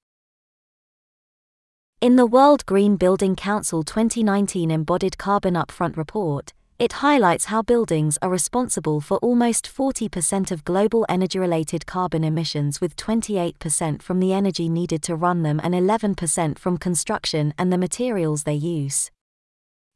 In 1.99 2.17
the 2.17 2.27
World 2.27 2.67
Green 2.67 2.97
Building 2.97 3.37
Council 3.37 3.83
2019 3.83 4.71
Embodied 4.71 5.17
Carbon 5.17 5.55
Upfront 5.55 5.97
report, 5.97 6.53
it 6.79 7.01
highlights 7.01 7.47
how 7.47 7.63
buildings 7.63 8.19
are 8.21 8.29
responsible 8.29 9.01
for 9.01 9.17
almost 9.19 9.65
40% 9.65 10.51
of 10.51 10.63
global 10.65 11.07
energy 11.09 11.39
related 11.39 11.87
carbon 11.87 12.23
emissions, 12.23 12.83
with 12.83 12.97
28% 12.97 14.03
from 14.03 14.21
the 14.21 14.35
energy 14.35 14.69
needed 14.69 15.03
to 15.05 15.17
run 15.17 15.43
them 15.43 15.59
and 15.65 15.73
11% 15.73 16.59
from 16.59 16.77
construction 16.77 17.55
and 17.57 17.73
the 17.73 17.79
materials 17.79 18.43
they 18.43 18.53
use. 18.53 19.11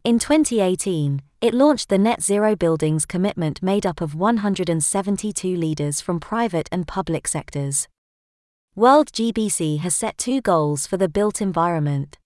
In 0.04 0.18
2018, 0.18 1.20
it 1.40 1.52
launched 1.52 1.90
the 1.90 1.98
Net 1.98 2.22
Zero 2.22 2.56
Buildings 2.56 3.04
commitment 3.04 3.62
made 3.62 3.84
up 3.84 4.00
of 4.00 4.14
172 4.14 5.54
leaders 5.54 6.00
from 6.00 6.18
private 6.18 6.68
and 6.72 6.88
public 6.88 7.28
sectors. 7.28 7.88
World 8.74 9.12
GBC 9.12 9.80
has 9.80 9.94
set 9.94 10.16
two 10.16 10.40
goals 10.40 10.86
for 10.86 10.96
the 10.96 11.08
built 11.08 11.40
environment. 11.42 12.18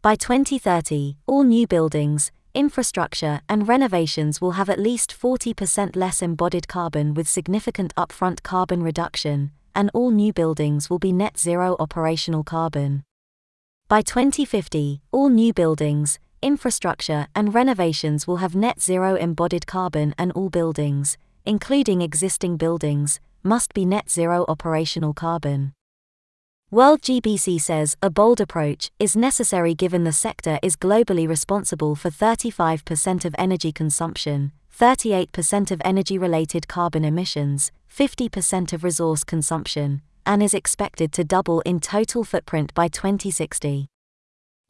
By 0.00 0.16
2030, 0.16 1.16
all 1.26 1.44
new 1.44 1.66
buildings, 1.66 2.32
infrastructure, 2.54 3.40
and 3.48 3.68
renovations 3.68 4.40
will 4.40 4.52
have 4.52 4.70
at 4.70 4.78
least 4.78 5.14
40% 5.18 5.94
less 5.94 6.22
embodied 6.22 6.68
carbon 6.68 7.14
with 7.14 7.28
significant 7.28 7.94
upfront 7.96 8.42
carbon 8.42 8.82
reduction, 8.82 9.52
and 9.74 9.90
all 9.92 10.10
new 10.10 10.32
buildings 10.32 10.88
will 10.88 10.98
be 10.98 11.12
net 11.12 11.38
zero 11.38 11.76
operational 11.78 12.44
carbon. 12.44 13.04
By 13.88 14.00
2050, 14.00 15.02
all 15.10 15.28
new 15.28 15.52
buildings, 15.52 16.18
infrastructure, 16.42 17.28
and 17.34 17.54
renovations 17.54 18.26
will 18.26 18.38
have 18.38 18.54
net 18.54 18.82
zero 18.82 19.14
embodied 19.16 19.66
carbon, 19.66 20.14
and 20.18 20.32
all 20.32 20.50
buildings, 20.50 21.16
including 21.44 22.02
existing 22.02 22.56
buildings, 22.56 23.20
must 23.42 23.72
be 23.72 23.84
net 23.84 24.10
zero 24.10 24.44
operational 24.48 25.14
carbon. 25.14 25.72
World 26.70 27.02
GBC 27.02 27.60
says 27.60 27.96
a 28.00 28.08
bold 28.08 28.40
approach 28.40 28.90
is 28.98 29.14
necessary 29.14 29.74
given 29.74 30.04
the 30.04 30.12
sector 30.12 30.58
is 30.62 30.74
globally 30.74 31.28
responsible 31.28 31.94
for 31.94 32.08
35% 32.10 33.26
of 33.26 33.34
energy 33.38 33.72
consumption, 33.72 34.52
38% 34.74 35.70
of 35.70 35.82
energy 35.84 36.16
related 36.16 36.68
carbon 36.68 37.04
emissions, 37.04 37.70
50% 37.94 38.72
of 38.72 38.84
resource 38.84 39.22
consumption, 39.22 40.00
and 40.24 40.42
is 40.42 40.54
expected 40.54 41.12
to 41.12 41.24
double 41.24 41.60
in 41.60 41.78
total 41.78 42.24
footprint 42.24 42.72
by 42.72 42.88
2060. 42.88 43.91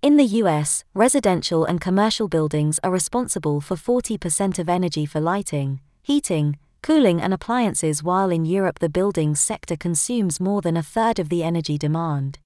In 0.02 0.16
the 0.16 0.42
US, 0.42 0.82
residential 0.94 1.64
and 1.64 1.80
commercial 1.80 2.26
buildings 2.26 2.80
are 2.82 2.90
responsible 2.90 3.60
for 3.60 3.76
40% 3.76 4.58
of 4.58 4.68
energy 4.68 5.06
for 5.06 5.20
lighting, 5.20 5.78
heating, 6.02 6.58
cooling, 6.82 7.20
and 7.20 7.32
appliances, 7.32 8.02
while 8.02 8.32
in 8.32 8.44
Europe 8.44 8.80
the 8.80 8.88
buildings 8.88 9.38
sector 9.38 9.76
consumes 9.76 10.40
more 10.40 10.60
than 10.60 10.76
a 10.76 10.82
third 10.82 11.20
of 11.20 11.28
the 11.28 11.44
energy 11.44 11.78
demand. 11.78 12.40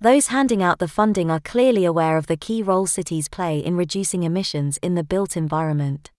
Those 0.00 0.26
handing 0.26 0.64
out 0.64 0.80
the 0.80 0.88
funding 0.88 1.30
are 1.30 1.38
clearly 1.38 1.84
aware 1.84 2.16
of 2.16 2.26
the 2.26 2.36
key 2.36 2.60
role 2.60 2.88
cities 2.88 3.28
play 3.28 3.60
in 3.60 3.76
reducing 3.76 4.24
emissions 4.24 4.76
in 4.78 4.96
the 4.96 5.04
built 5.04 5.36
environment. 5.36 6.10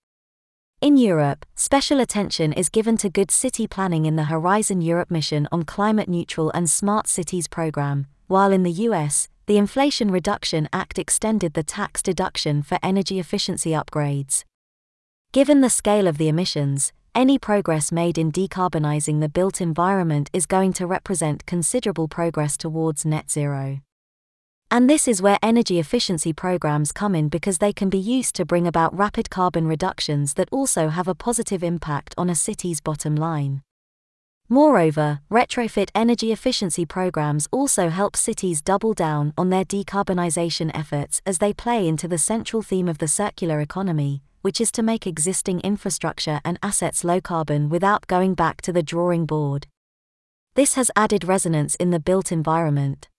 In 0.79 0.95
Europe, 0.95 1.45
special 1.55 1.99
attention 1.99 2.53
is 2.53 2.69
given 2.69 2.95
to 2.99 3.09
good 3.09 3.29
city 3.29 3.67
planning 3.67 4.05
in 4.05 4.15
the 4.15 4.31
Horizon 4.31 4.79
Europe 4.79 5.11
mission 5.11 5.49
on 5.51 5.63
climate 5.63 6.07
neutral 6.07 6.49
and 6.51 6.69
smart 6.69 7.07
cities 7.07 7.49
program, 7.49 8.07
while 8.27 8.53
in 8.53 8.63
the 8.63 8.85
US, 8.87 9.27
the 9.47 9.57
Inflation 9.57 10.09
Reduction 10.09 10.67
Act 10.73 10.97
extended 10.97 11.53
the 11.53 11.61
tax 11.61 12.01
deduction 12.01 12.63
for 12.63 12.79
energy 12.81 13.19
efficiency 13.19 13.71
upgrades. 13.71 14.43
Given 15.33 15.61
the 15.61 15.69
scale 15.69 16.07
of 16.07 16.17
the 16.17 16.27
emissions, 16.27 16.91
any 17.13 17.37
progress 17.37 17.91
made 17.91 18.17
in 18.17 18.31
decarbonizing 18.31 19.21
the 19.21 19.29
built 19.29 19.61
environment 19.61 20.31
is 20.33 20.47
going 20.47 20.73
to 20.73 20.87
represent 20.87 21.45
considerable 21.45 22.07
progress 22.07 22.57
towards 22.57 23.05
net 23.05 23.29
zero. 23.29 23.81
And 24.71 24.89
this 24.89 25.07
is 25.07 25.21
where 25.21 25.37
energy 25.43 25.77
efficiency 25.77 26.33
programs 26.33 26.91
come 26.91 27.13
in 27.13 27.29
because 27.29 27.59
they 27.59 27.71
can 27.71 27.89
be 27.89 27.99
used 27.99 28.35
to 28.35 28.45
bring 28.45 28.65
about 28.65 28.97
rapid 28.97 29.29
carbon 29.29 29.67
reductions 29.67 30.33
that 30.33 30.49
also 30.51 30.89
have 30.89 31.07
a 31.07 31.13
positive 31.13 31.63
impact 31.63 32.15
on 32.17 32.31
a 32.31 32.35
city's 32.35 32.81
bottom 32.81 33.15
line. 33.15 33.61
Moreover, 34.47 35.21
retrofit 35.31 35.89
energy 35.95 36.31
efficiency 36.31 36.85
programs 36.85 37.47
also 37.51 37.89
help 37.89 38.15
cities 38.15 38.61
double 38.61 38.93
down 38.93 39.33
on 39.35 39.49
their 39.49 39.65
decarbonization 39.65 40.69
efforts 40.75 41.19
as 41.25 41.39
they 41.39 41.51
play 41.51 41.87
into 41.87 42.07
the 42.07 42.19
central 42.19 42.61
theme 42.61 42.87
of 42.87 42.99
the 42.99 43.07
circular 43.07 43.59
economy, 43.59 44.21
which 44.43 44.61
is 44.61 44.71
to 44.73 44.83
make 44.83 45.07
existing 45.07 45.61
infrastructure 45.61 46.41
and 46.45 46.59
assets 46.61 47.03
low 47.03 47.19
carbon 47.19 47.69
without 47.69 48.05
going 48.05 48.35
back 48.35 48.61
to 48.61 48.71
the 48.71 48.83
drawing 48.83 49.25
board. 49.25 49.65
This 50.53 50.75
has 50.75 50.91
added 50.95 51.23
resonance 51.23 51.73
in 51.75 51.89
the 51.89 51.99
built 51.99 52.31
environment. 52.31 53.09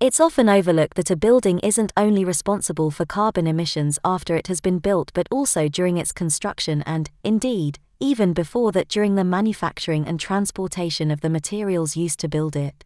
It's 0.00 0.18
often 0.18 0.48
overlooked 0.48 0.96
that 0.96 1.10
a 1.10 1.16
building 1.16 1.58
isn't 1.58 1.92
only 1.94 2.24
responsible 2.24 2.90
for 2.90 3.04
carbon 3.04 3.46
emissions 3.46 3.98
after 4.02 4.34
it 4.34 4.46
has 4.46 4.62
been 4.62 4.78
built 4.78 5.10
but 5.12 5.28
also 5.30 5.68
during 5.68 5.98
its 5.98 6.12
construction 6.12 6.82
and, 6.86 7.10
indeed, 7.22 7.80
even 8.00 8.32
before 8.32 8.72
that 8.72 8.88
during 8.88 9.14
the 9.14 9.24
manufacturing 9.24 10.06
and 10.06 10.18
transportation 10.20 11.10
of 11.10 11.20
the 11.20 11.30
materials 11.30 11.96
used 11.96 12.20
to 12.20 12.28
build 12.28 12.56
it. 12.56 12.84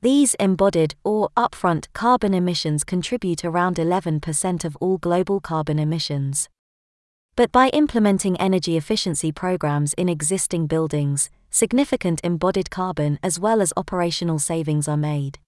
These 0.00 0.34
embodied 0.34 0.94
or 1.02 1.28
upfront 1.36 1.86
carbon 1.92 2.32
emissions 2.32 2.84
contribute 2.84 3.44
around 3.44 3.76
11% 3.76 4.64
of 4.64 4.76
all 4.76 4.98
global 4.98 5.40
carbon 5.40 5.78
emissions. 5.78 6.48
But 7.34 7.50
by 7.50 7.68
implementing 7.68 8.36
energy 8.36 8.76
efficiency 8.76 9.32
programs 9.32 9.94
in 9.94 10.08
existing 10.08 10.66
buildings, 10.66 11.30
significant 11.50 12.20
embodied 12.22 12.70
carbon 12.70 13.18
as 13.22 13.40
well 13.40 13.60
as 13.60 13.72
operational 13.76 14.38
savings 14.38 14.86
are 14.86 14.96
made. 14.96 15.38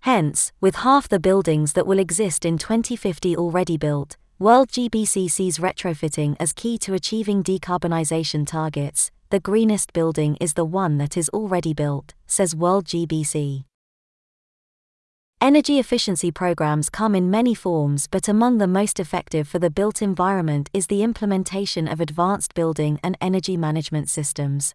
Hence, 0.00 0.52
with 0.60 0.76
half 0.76 1.08
the 1.08 1.20
buildings 1.20 1.74
that 1.74 1.86
will 1.86 1.98
exist 1.98 2.44
in 2.44 2.58
2050 2.58 3.36
already 3.36 3.76
built, 3.76 4.16
World 4.40 4.68
GBC 4.70 5.30
sees 5.30 5.58
retrofitting 5.58 6.34
as 6.40 6.54
key 6.54 6.78
to 6.78 6.94
achieving 6.94 7.42
decarbonisation 7.42 8.46
targets. 8.46 9.10
The 9.28 9.38
greenest 9.38 9.92
building 9.92 10.38
is 10.40 10.54
the 10.54 10.64
one 10.64 10.96
that 10.96 11.14
is 11.14 11.28
already 11.28 11.74
built, 11.74 12.14
says 12.26 12.56
World 12.56 12.86
GBC. 12.86 13.64
Energy 15.42 15.78
efficiency 15.78 16.30
programs 16.30 16.88
come 16.88 17.14
in 17.14 17.30
many 17.30 17.54
forms, 17.54 18.06
but 18.06 18.28
among 18.28 18.56
the 18.56 18.66
most 18.66 18.98
effective 18.98 19.46
for 19.46 19.58
the 19.58 19.68
built 19.68 20.00
environment 20.00 20.70
is 20.72 20.86
the 20.86 21.02
implementation 21.02 21.86
of 21.86 22.00
advanced 22.00 22.54
building 22.54 22.98
and 23.04 23.18
energy 23.20 23.58
management 23.58 24.08
systems. 24.08 24.74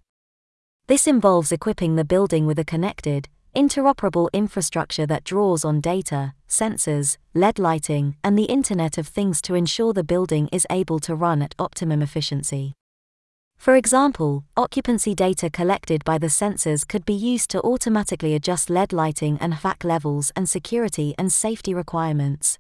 This 0.86 1.08
involves 1.08 1.52
equipping 1.52 1.96
the 1.96 2.06
building 2.06 2.46
with 2.46 2.60
a 2.60 2.64
connected, 2.64 3.30
interoperable 3.56 4.28
infrastructure 4.34 5.06
that 5.06 5.24
draws 5.24 5.64
on 5.64 5.82
data, 5.82 6.34
sensors, 6.48 7.18
LED 7.34 7.58
lighting, 7.58 8.18
and 8.24 8.38
the 8.38 8.44
Internet 8.44 8.98
of 8.98 9.08
Things 9.08 9.42
to 9.44 9.56
ensure 9.56 9.94
the 9.94 10.04
building 10.04 10.50
is 10.52 10.68
able 10.70 11.00
to 11.00 11.16
run 11.16 11.42
at 11.42 11.56
optimum 11.58 12.02
efficiency. 12.02 12.74
For 13.58 13.76
example, 13.76 14.44
occupancy 14.58 15.16
data 15.16 15.50
collected 15.50 16.04
by 16.04 16.18
the 16.18 16.28
sensors 16.28 16.88
could 16.88 17.06
be 17.06 17.14
used 17.14 17.50
to 17.52 17.62
automatically 17.62 18.36
adjust 18.36 18.70
LED 18.70 18.94
lighting 18.94 19.38
and 19.40 19.54
HVAC 19.54 19.84
levels 19.84 20.32
and 20.36 20.48
security 20.48 21.16
and 21.18 21.32
safety 21.32 21.74
requirements. 21.74 22.60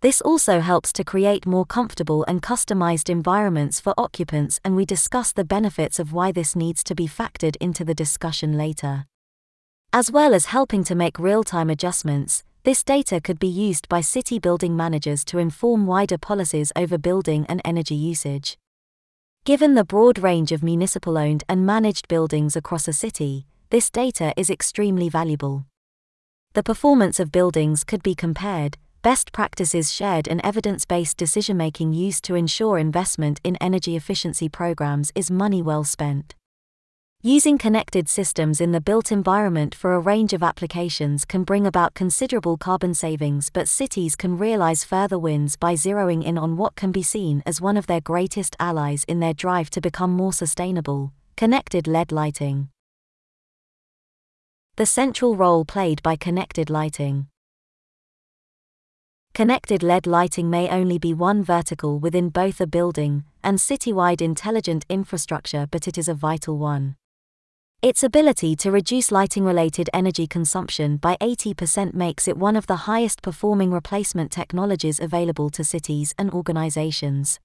This 0.00 0.20
also 0.20 0.60
helps 0.60 0.92
to 0.94 1.04
create 1.04 1.46
more 1.46 1.66
comfortable 1.66 2.24
and 2.26 2.42
customized 2.42 3.08
environments 3.08 3.80
for 3.80 3.94
occupants, 3.98 4.58
and 4.64 4.74
we 4.74 4.84
discuss 4.84 5.30
the 5.30 5.44
benefits 5.44 5.98
of 5.98 6.12
why 6.12 6.32
this 6.32 6.56
needs 6.56 6.82
to 6.84 6.94
be 6.94 7.06
factored 7.06 7.56
into 7.60 7.84
the 7.84 7.94
discussion 7.94 8.56
later. 8.56 9.06
As 9.92 10.08
well 10.08 10.34
as 10.34 10.46
helping 10.46 10.84
to 10.84 10.94
make 10.94 11.18
real 11.18 11.42
time 11.42 11.68
adjustments, 11.68 12.44
this 12.62 12.84
data 12.84 13.20
could 13.20 13.40
be 13.40 13.48
used 13.48 13.88
by 13.88 14.00
city 14.00 14.38
building 14.38 14.76
managers 14.76 15.24
to 15.24 15.38
inform 15.38 15.84
wider 15.84 16.16
policies 16.16 16.70
over 16.76 16.96
building 16.96 17.44
and 17.48 17.60
energy 17.64 17.96
usage. 17.96 18.56
Given 19.44 19.74
the 19.74 19.84
broad 19.84 20.20
range 20.20 20.52
of 20.52 20.62
municipal 20.62 21.18
owned 21.18 21.42
and 21.48 21.66
managed 21.66 22.06
buildings 22.06 22.54
across 22.54 22.86
a 22.86 22.92
city, 22.92 23.46
this 23.70 23.90
data 23.90 24.32
is 24.36 24.48
extremely 24.48 25.08
valuable. 25.08 25.66
The 26.52 26.62
performance 26.62 27.18
of 27.18 27.32
buildings 27.32 27.82
could 27.82 28.04
be 28.04 28.14
compared, 28.14 28.78
best 29.02 29.32
practices 29.32 29.92
shared, 29.92 30.28
and 30.28 30.40
evidence 30.44 30.84
based 30.84 31.16
decision 31.16 31.56
making 31.56 31.94
used 31.94 32.22
to 32.24 32.36
ensure 32.36 32.78
investment 32.78 33.40
in 33.42 33.56
energy 33.56 33.96
efficiency 33.96 34.48
programs 34.48 35.10
is 35.16 35.32
money 35.32 35.62
well 35.62 35.82
spent. 35.82 36.36
Using 37.22 37.58
connected 37.58 38.08
systems 38.08 38.62
in 38.62 38.72
the 38.72 38.80
built 38.80 39.12
environment 39.12 39.74
for 39.74 39.92
a 39.92 40.00
range 40.00 40.32
of 40.32 40.42
applications 40.42 41.26
can 41.26 41.44
bring 41.44 41.66
about 41.66 41.92
considerable 41.92 42.56
carbon 42.56 42.94
savings, 42.94 43.50
but 43.50 43.68
cities 43.68 44.16
can 44.16 44.38
realize 44.38 44.84
further 44.84 45.18
wins 45.18 45.54
by 45.54 45.74
zeroing 45.74 46.24
in 46.24 46.38
on 46.38 46.56
what 46.56 46.76
can 46.76 46.92
be 46.92 47.02
seen 47.02 47.42
as 47.44 47.60
one 47.60 47.76
of 47.76 47.86
their 47.86 48.00
greatest 48.00 48.56
allies 48.58 49.04
in 49.04 49.20
their 49.20 49.34
drive 49.34 49.68
to 49.68 49.82
become 49.82 50.10
more 50.10 50.32
sustainable 50.32 51.12
connected 51.36 51.86
LED 51.86 52.10
lighting. 52.10 52.70
The 54.76 54.86
central 54.86 55.36
role 55.36 55.66
played 55.66 56.02
by 56.02 56.16
connected 56.16 56.70
lighting. 56.70 57.26
Connected 59.34 59.82
LED 59.82 60.06
lighting 60.06 60.48
may 60.48 60.70
only 60.70 60.98
be 60.98 61.12
one 61.12 61.44
vertical 61.44 61.98
within 61.98 62.30
both 62.30 62.62
a 62.62 62.66
building 62.66 63.24
and 63.44 63.58
citywide 63.58 64.22
intelligent 64.22 64.86
infrastructure, 64.88 65.66
but 65.70 65.86
it 65.86 65.98
is 65.98 66.08
a 66.08 66.14
vital 66.14 66.56
one. 66.56 66.96
Its 67.82 68.04
ability 68.04 68.54
to 68.56 68.70
reduce 68.70 69.10
lighting 69.10 69.42
related 69.42 69.88
energy 69.94 70.26
consumption 70.26 70.98
by 70.98 71.16
80% 71.18 71.94
makes 71.94 72.28
it 72.28 72.36
one 72.36 72.54
of 72.54 72.66
the 72.66 72.84
highest 72.84 73.22
performing 73.22 73.70
replacement 73.70 74.30
technologies 74.30 75.00
available 75.00 75.48
to 75.48 75.64
cities 75.64 76.14
and 76.18 76.30
organizations. 76.30 77.40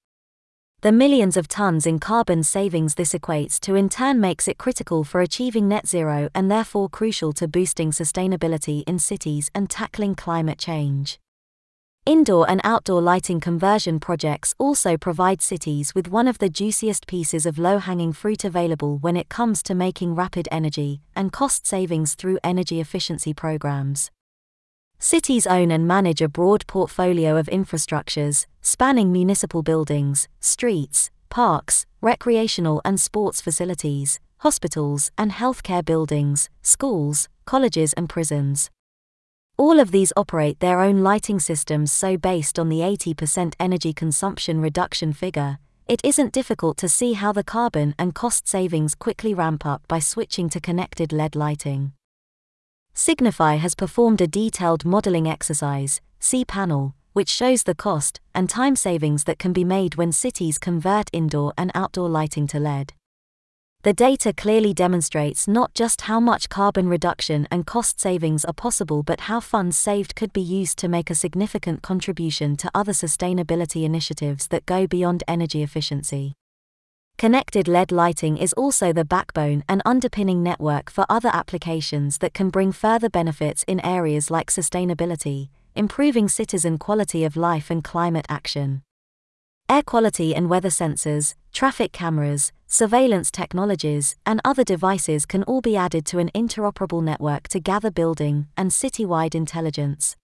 The 0.82 0.92
millions 0.92 1.38
of 1.38 1.48
tons 1.48 1.86
in 1.86 2.00
carbon 2.00 2.44
savings 2.44 2.96
this 2.96 3.13
equates 3.13 3.62
to 3.62 3.75
in 3.75 3.88
turn 3.88 4.20
makes 4.20 4.50
it 4.50 4.58
critical 4.58 5.06
for 5.06 5.22
achieving 5.22 5.70
net 5.70 5.88
zero 5.88 6.30
and 6.36 6.51
therefore 6.51 6.89
crucial 6.89 7.32
to 7.32 7.48
boosting 7.48 7.92
sustainability 7.92 8.84
in 8.86 9.00
cities 9.00 9.50
and 9.56 9.70
tackling 9.70 10.15
climate 10.15 10.60
change. 10.60 11.18
Indoor 12.08 12.48
and 12.48 12.62
outdoor 12.64 13.02
lighting 13.02 13.40
conversion 13.40 14.00
projects 14.00 14.54
also 14.60 14.96
provide 14.96 15.42
cities 15.42 15.96
with 15.96 16.08
one 16.08 16.28
of 16.28 16.38
the 16.38 16.50
juiciest 16.50 17.08
pieces 17.08 17.48
of 17.48 17.58
low 17.58 17.80
hanging 17.80 18.14
fruit 18.14 18.44
available 18.44 19.00
when 19.00 19.18
it 19.18 19.28
comes 19.28 19.64
to 19.64 19.74
making 19.74 20.14
rapid 20.14 20.48
energy 20.52 21.02
and 21.16 21.32
cost 21.32 21.66
savings 21.66 22.14
through 22.14 22.38
energy 22.44 22.80
efficiency 22.80 23.34
programs. 23.34 24.12
Cities 25.00 25.48
own 25.48 25.72
and 25.72 25.88
manage 25.88 26.22
a 26.22 26.28
broad 26.30 26.68
portfolio 26.68 27.38
of 27.38 27.48
infrastructures, 27.48 28.46
spanning 28.62 29.12
municipal 29.12 29.64
buildings, 29.64 30.28
streets, 30.40 31.10
parks, 31.30 31.88
recreational 32.02 32.82
and 32.86 33.00
sports 33.00 33.42
facilities, 33.42 34.20
hospitals 34.38 35.10
and 35.18 35.32
healthcare 35.32 35.84
buildings, 35.84 36.52
schools, 36.62 37.30
colleges, 37.46 37.94
and 37.94 38.08
prisons. 38.08 38.70
All 39.58 39.80
of 39.80 39.92
these 39.92 40.12
operate 40.18 40.60
their 40.60 40.82
own 40.82 41.02
lighting 41.02 41.40
systems, 41.40 41.90
so 41.90 42.18
based 42.18 42.60
on 42.60 42.68
the 42.68 42.80
80% 42.80 43.54
energy 43.58 43.94
consumption 43.94 44.60
reduction 44.60 45.14
figure, 45.14 45.60
it 45.88 46.02
isn't 46.04 46.34
difficult 46.34 46.76
to 46.78 46.90
see 46.90 47.14
how 47.14 47.32
the 47.32 47.44
carbon 47.44 47.96
and 47.98 48.14
cost 48.14 48.50
savings 48.50 48.96
quickly 48.96 49.34
ramp 49.34 49.66
up 49.66 49.82
by 49.88 50.00
switching 50.00 50.50
to 50.50 50.60
connected 50.60 51.14
LED 51.14 51.38
lighting. 51.38 51.94
Signify 52.94 53.56
has 53.56 53.76
performed 53.76 54.20
a 54.20 54.28
detailed 54.28 54.84
modeling 54.84 55.28
exercise, 55.28 56.02
cPanel, 56.20 56.94
which 57.14 57.30
shows 57.30 57.64
the 57.64 57.76
cost 57.76 58.20
and 58.34 58.50
time 58.50 58.76
savings 58.76 59.24
that 59.24 59.40
can 59.40 59.54
be 59.54 59.64
made 59.64 59.96
when 59.96 60.12
cities 60.12 60.58
convert 60.58 61.10
indoor 61.14 61.54
and 61.58 61.72
outdoor 61.74 62.10
lighting 62.10 62.46
to 62.48 62.60
LED. 62.60 62.92
The 63.86 63.94
data 63.94 64.34
clearly 64.34 64.74
demonstrates 64.74 65.48
not 65.48 65.75
just 65.75 66.01
how 66.01 66.20
much 66.20 66.50
carbon 66.50 66.89
reduction 66.89 67.48
and 67.51 67.68
cost 67.68 68.00
savings 68.00 68.44
are 68.44 68.51
possible, 68.51 69.03
but 69.03 69.20
how 69.29 69.40
funds 69.40 69.77
saved 69.77 70.16
could 70.16 70.33
be 70.33 70.42
used 70.42 70.79
to 70.79 70.88
make 70.88 71.12
a 71.12 71.14
significant 71.14 71.83
contribution 71.83 72.55
to 72.55 72.72
other 72.74 72.94
sustainability 72.94 73.83
initiatives 73.83 74.48
that 74.48 74.66
go 74.66 74.88
beyond 74.88 75.24
energy 75.27 75.62
efficiency. 75.62 76.33
Connected 77.20 77.68
LED 77.68 77.92
lighting 77.92 78.38
is 78.38 78.53
also 78.53 78.92
the 78.92 79.05
backbone 79.05 79.64
and 79.70 79.83
underpinning 79.86 80.42
network 80.42 80.90
for 80.90 81.05
other 81.07 81.29
applications 81.31 82.18
that 82.18 82.33
can 82.33 82.50
bring 82.50 82.72
further 82.72 83.07
benefits 83.07 83.62
in 83.68 83.86
areas 83.86 84.31
like 84.31 84.50
sustainability, 84.50 85.50
improving 85.75 86.27
citizen 86.27 86.79
quality 86.79 87.24
of 87.24 87.38
life, 87.38 87.70
and 87.70 87.83
climate 87.83 88.25
action. 88.29 88.81
Air 89.70 89.81
quality 89.81 90.36
and 90.36 90.48
weather 90.50 90.70
sensors, 90.70 91.33
traffic 91.51 91.92
cameras, 91.92 92.51
surveillance 92.75 93.31
technologies, 93.31 94.18
and 94.25 94.42
other 94.44 94.64
devices 94.64 95.25
can 95.25 95.44
all 95.44 95.61
be 95.61 95.77
added 95.77 96.05
to 96.05 96.20
an 96.20 96.29
interoperable 96.35 97.01
network 97.01 97.48
to 97.48 97.61
gather 97.61 97.90
building 97.90 98.48
and 98.57 98.70
citywide 98.70 99.33
intelligence. 99.33 100.18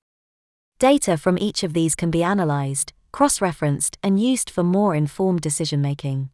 Data 0.77 1.15
from 1.15 1.37
each 1.37 1.63
of 1.63 1.71
these 1.71 1.95
can 1.95 2.11
be 2.11 2.21
analyzed, 2.21 2.91
cross 3.13 3.39
referenced, 3.39 3.97
and 4.03 4.19
used 4.19 4.49
for 4.49 4.63
more 4.63 4.93
informed 4.95 5.39
decision 5.39 5.81
making. 5.81 6.29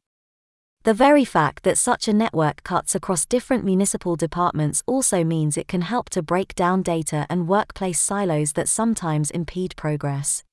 The 0.86 0.94
very 0.96 1.26
fact 1.26 1.62
that 1.64 1.78
such 1.78 2.08
a 2.08 2.14
network 2.14 2.64
cuts 2.64 2.96
across 2.96 3.28
different 3.28 3.64
municipal 3.64 4.16
departments 4.16 4.82
also 4.88 5.24
means 5.24 5.56
it 5.56 5.68
can 5.68 5.82
help 5.82 6.10
to 6.12 6.24
break 6.24 6.56
down 6.56 6.82
data 6.82 7.28
and 7.30 7.48
workplace 7.48 8.00
silos 8.00 8.54
that 8.54 8.70
sometimes 8.70 9.30
impede 9.30 9.76
progress. 9.76 10.44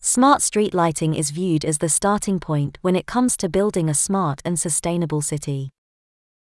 Smart 0.00 0.40
street 0.42 0.72
lighting 0.72 1.14
is 1.14 1.30
viewed 1.30 1.64
as 1.64 1.78
the 1.78 1.88
starting 1.88 2.38
point 2.38 2.78
when 2.80 2.94
it 2.94 3.06
comes 3.06 3.36
to 3.36 3.48
building 3.48 3.88
a 3.88 3.94
smart 3.94 4.40
and 4.44 4.58
sustainable 4.58 5.20
city. 5.20 5.70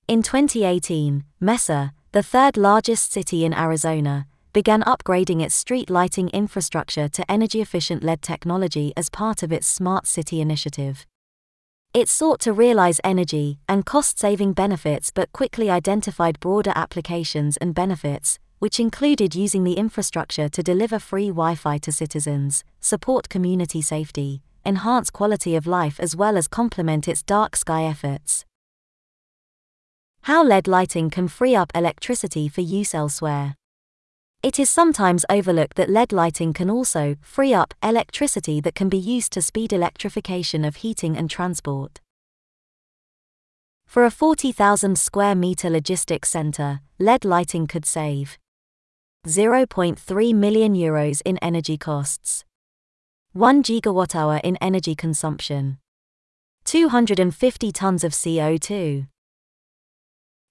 In 0.07 0.21
2018, 0.23 1.23
Mesa, 1.39 1.93
the 2.11 2.23
third 2.23 2.55
largest 2.55 3.11
city 3.11 3.43
in 3.43 3.53
Arizona, 3.53 4.27
began 4.53 4.81
upgrading 4.83 5.41
its 5.41 5.53
street 5.53 5.89
lighting 5.89 6.29
infrastructure 6.29 7.07
to 7.09 7.29
energy 7.29 7.61
efficient 7.61 8.03
LED 8.03 8.21
technology 8.21 8.93
as 8.95 9.09
part 9.09 9.43
of 9.43 9.51
its 9.51 9.67
Smart 9.67 10.07
City 10.07 10.39
initiative. 10.39 11.05
It 11.93 12.09
sought 12.09 12.39
to 12.41 12.53
realize 12.53 13.01
energy 13.03 13.59
and 13.67 13.85
cost 13.85 14.19
saving 14.19 14.53
benefits 14.53 15.11
but 15.11 15.31
quickly 15.31 15.69
identified 15.69 16.39
broader 16.39 16.73
applications 16.75 17.57
and 17.57 17.75
benefits, 17.75 18.39
which 18.59 18.79
included 18.79 19.35
using 19.35 19.63
the 19.63 19.73
infrastructure 19.73 20.49
to 20.49 20.63
deliver 20.63 20.99
free 20.99 21.27
Wi 21.27 21.55
Fi 21.55 21.77
to 21.77 21.91
citizens, 21.91 22.63
support 22.79 23.29
community 23.29 23.81
safety, 23.81 24.41
enhance 24.65 25.09
quality 25.09 25.55
of 25.55 25.67
life, 25.67 25.99
as 25.99 26.15
well 26.15 26.37
as 26.37 26.47
complement 26.47 27.07
its 27.07 27.21
dark 27.23 27.55
sky 27.55 27.83
efforts. 27.83 28.45
How 30.21 30.43
LED 30.43 30.67
lighting 30.67 31.09
can 31.09 31.27
free 31.27 31.55
up 31.55 31.71
electricity 31.73 32.49
for 32.49 32.61
use 32.61 32.93
elsewhere. 32.93 33.55
It 34.43 34.59
is 34.59 34.69
sometimes 34.69 35.25
overlooked 35.29 35.77
that 35.77 35.89
LED 35.89 36.11
lighting 36.11 36.53
can 36.53 36.69
also 36.69 37.15
free 37.21 37.53
up 37.53 37.73
electricity 37.81 38.59
that 38.61 38.75
can 38.75 38.89
be 38.89 38.97
used 38.97 39.31
to 39.33 39.41
speed 39.41 39.71
electrification 39.71 40.65
of 40.65 40.77
heating 40.77 41.15
and 41.15 41.29
transport. 41.29 42.01
For 43.85 44.03
a 44.03 44.11
40,000 44.11 44.97
square 44.97 45.33
meter 45.33 45.69
logistics 45.69 46.29
center, 46.29 46.81
LED 46.99 47.23
lighting 47.23 47.67
could 47.67 47.85
save 47.85 48.37
0.3 49.27 50.33
million 50.33 50.73
euros 50.73 51.21
in 51.25 51.37
energy 51.39 51.77
costs. 51.77 52.45
1 53.33 53.61
gigawatt 53.61 54.15
hour 54.15 54.39
in 54.41 54.55
energy 54.61 54.95
consumption. 54.95 55.79
250 56.63 57.71
tons 57.73 58.05
of 58.05 58.13
CO2. 58.13 59.07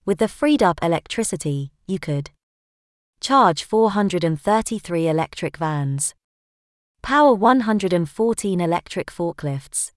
With 0.05 0.19
the 0.19 0.29
freed 0.29 0.63
up 0.63 0.79
electricity, 0.83 1.73
you 1.87 1.99
could 1.99 2.31
charge 3.19 3.65
433 3.65 5.09
electric 5.09 5.57
vans, 5.57 6.15
power 7.01 7.33
114 7.33 8.61
electric 8.61 9.11
forklifts. 9.11 9.93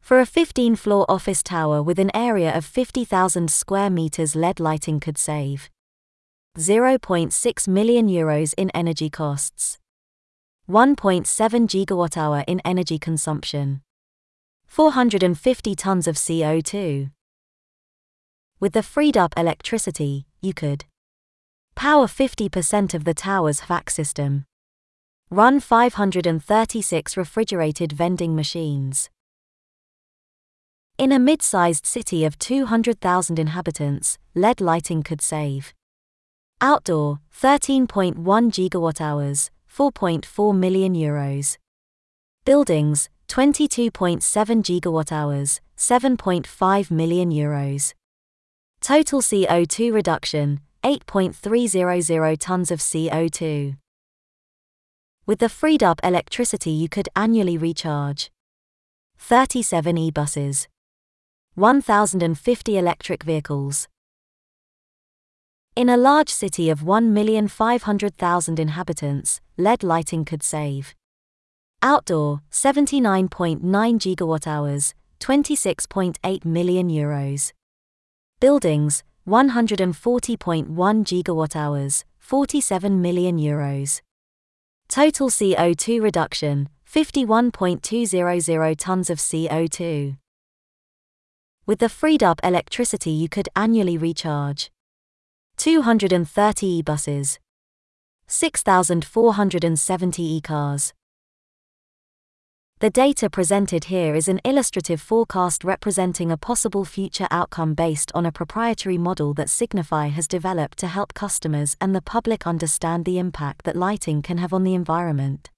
For 0.00 0.18
a 0.18 0.26
15 0.26 0.74
floor 0.74 1.06
office 1.08 1.44
tower 1.44 1.80
with 1.80 2.00
an 2.00 2.10
area 2.12 2.52
of 2.52 2.64
50,000 2.64 3.52
square 3.52 3.88
meters, 3.88 4.34
LED 4.34 4.58
lighting 4.58 4.98
could 4.98 5.16
save 5.16 5.70
0.6 6.58 7.68
million 7.68 8.08
euros 8.08 8.52
in 8.58 8.68
energy 8.70 9.08
costs. 9.08 9.78
1.7 10.68 11.24
gigawatt 11.68 12.16
hour 12.16 12.42
in 12.48 12.60
energy 12.64 12.98
consumption. 12.98 13.80
450 14.66 15.76
tons 15.76 16.08
of 16.08 16.16
CO2. 16.16 17.12
With 18.58 18.72
the 18.72 18.82
freed 18.82 19.16
up 19.16 19.34
electricity, 19.36 20.26
you 20.40 20.52
could 20.52 20.84
power 21.76 22.08
50% 22.08 22.92
of 22.92 23.04
the 23.04 23.14
tower's 23.14 23.60
HVAC 23.62 23.88
system. 23.88 24.44
Run 25.30 25.60
536 25.60 27.16
refrigerated 27.16 27.92
vending 27.92 28.34
machines. 28.34 29.08
In 30.98 31.12
a 31.12 31.20
mid 31.20 31.40
sized 31.40 31.86
city 31.86 32.24
of 32.24 32.36
200,000 32.36 33.38
inhabitants, 33.38 34.18
LED 34.34 34.60
lighting 34.60 35.04
could 35.04 35.22
save 35.22 35.72
Outdoor, 36.60 37.20
13.1 37.32 38.16
gigawatt 38.16 39.00
hours, 39.00 39.50
4.4 39.72 40.56
million 40.56 40.92
euros. 40.92 41.56
Buildings, 42.44 43.08
22.7 43.28 44.20
gigawatt 44.64 45.12
hours, 45.12 45.60
7.5 45.76 46.90
million 46.90 47.30
euros. 47.30 47.94
Total 48.80 49.22
CO2 49.22 49.92
reduction, 49.92 50.60
8.300 50.82 52.36
tons 52.40 52.72
of 52.72 52.80
CO2. 52.80 53.76
With 55.26 55.38
the 55.38 55.48
freed 55.48 55.84
up 55.84 56.00
electricity, 56.02 56.70
you 56.70 56.88
could 56.88 57.08
annually 57.14 57.56
recharge 57.56 58.30
37 59.16 59.96
e 59.96 60.10
buses, 60.10 60.66
1,050 61.54 62.76
electric 62.76 63.22
vehicles. 63.22 63.86
In 65.78 65.88
a 65.88 65.96
large 65.96 66.28
city 66.28 66.70
of 66.70 66.80
1,500,000 66.80 68.58
inhabitants, 68.58 69.40
LED 69.56 69.84
lighting 69.84 70.24
could 70.24 70.42
save. 70.42 70.92
Outdoor, 71.82 72.40
79.9 72.50 73.60
gigawatt 73.60 74.48
hours, 74.48 74.92
26.8 75.20 76.44
million 76.44 76.88
euros. 76.88 77.52
Buildings, 78.40 79.04
140.1 79.28 80.66
gigawatt 80.66 81.54
hours, 81.54 82.04
47 82.18 83.00
million 83.00 83.38
euros. 83.38 84.00
Total 84.88 85.30
CO2 85.30 86.02
reduction, 86.02 86.68
51.200 86.92 88.76
tons 88.76 89.10
of 89.10 89.18
CO2. 89.18 90.16
With 91.66 91.78
the 91.78 91.88
freed 91.88 92.24
up 92.24 92.40
electricity, 92.42 93.12
you 93.12 93.28
could 93.28 93.48
annually 93.54 93.96
recharge 93.96 94.72
230 95.58 96.66
e 96.68 96.82
buses, 96.82 97.40
6,470 98.28 100.22
e 100.22 100.40
cars. 100.40 100.94
The 102.78 102.90
data 102.90 103.28
presented 103.28 103.86
here 103.86 104.14
is 104.14 104.28
an 104.28 104.40
illustrative 104.44 105.00
forecast 105.00 105.64
representing 105.64 106.30
a 106.30 106.36
possible 106.36 106.84
future 106.84 107.26
outcome 107.32 107.74
based 107.74 108.12
on 108.14 108.24
a 108.24 108.30
proprietary 108.30 108.98
model 108.98 109.34
that 109.34 109.50
Signify 109.50 110.06
has 110.10 110.28
developed 110.28 110.78
to 110.78 110.86
help 110.86 111.12
customers 111.12 111.76
and 111.80 111.92
the 111.92 112.02
public 112.02 112.46
understand 112.46 113.04
the 113.04 113.18
impact 113.18 113.64
that 113.64 113.74
lighting 113.74 114.22
can 114.22 114.38
have 114.38 114.52
on 114.52 114.62
the 114.62 114.74
environment. 114.74 115.50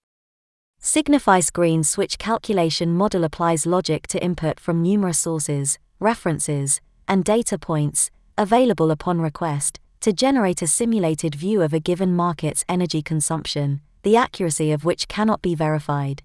Signify's 0.78 1.50
green 1.50 1.84
switch 1.84 2.16
calculation 2.16 2.94
model 2.94 3.22
applies 3.22 3.66
logic 3.66 4.06
to 4.06 4.24
input 4.24 4.58
from 4.58 4.80
numerous 4.80 5.18
sources, 5.18 5.78
references, 5.98 6.80
and 7.06 7.22
data 7.22 7.58
points, 7.58 8.10
available 8.38 8.90
upon 8.90 9.20
request, 9.20 9.78
to 10.00 10.12
generate 10.12 10.62
a 10.62 10.66
simulated 10.66 11.34
view 11.34 11.62
of 11.62 11.72
a 11.72 11.80
given 11.80 12.14
market's 12.14 12.64
energy 12.68 13.02
consumption, 13.02 13.80
the 14.02 14.16
accuracy 14.16 14.72
of 14.72 14.84
which 14.84 15.08
cannot 15.08 15.42
be 15.42 15.54
verified. 15.54 16.22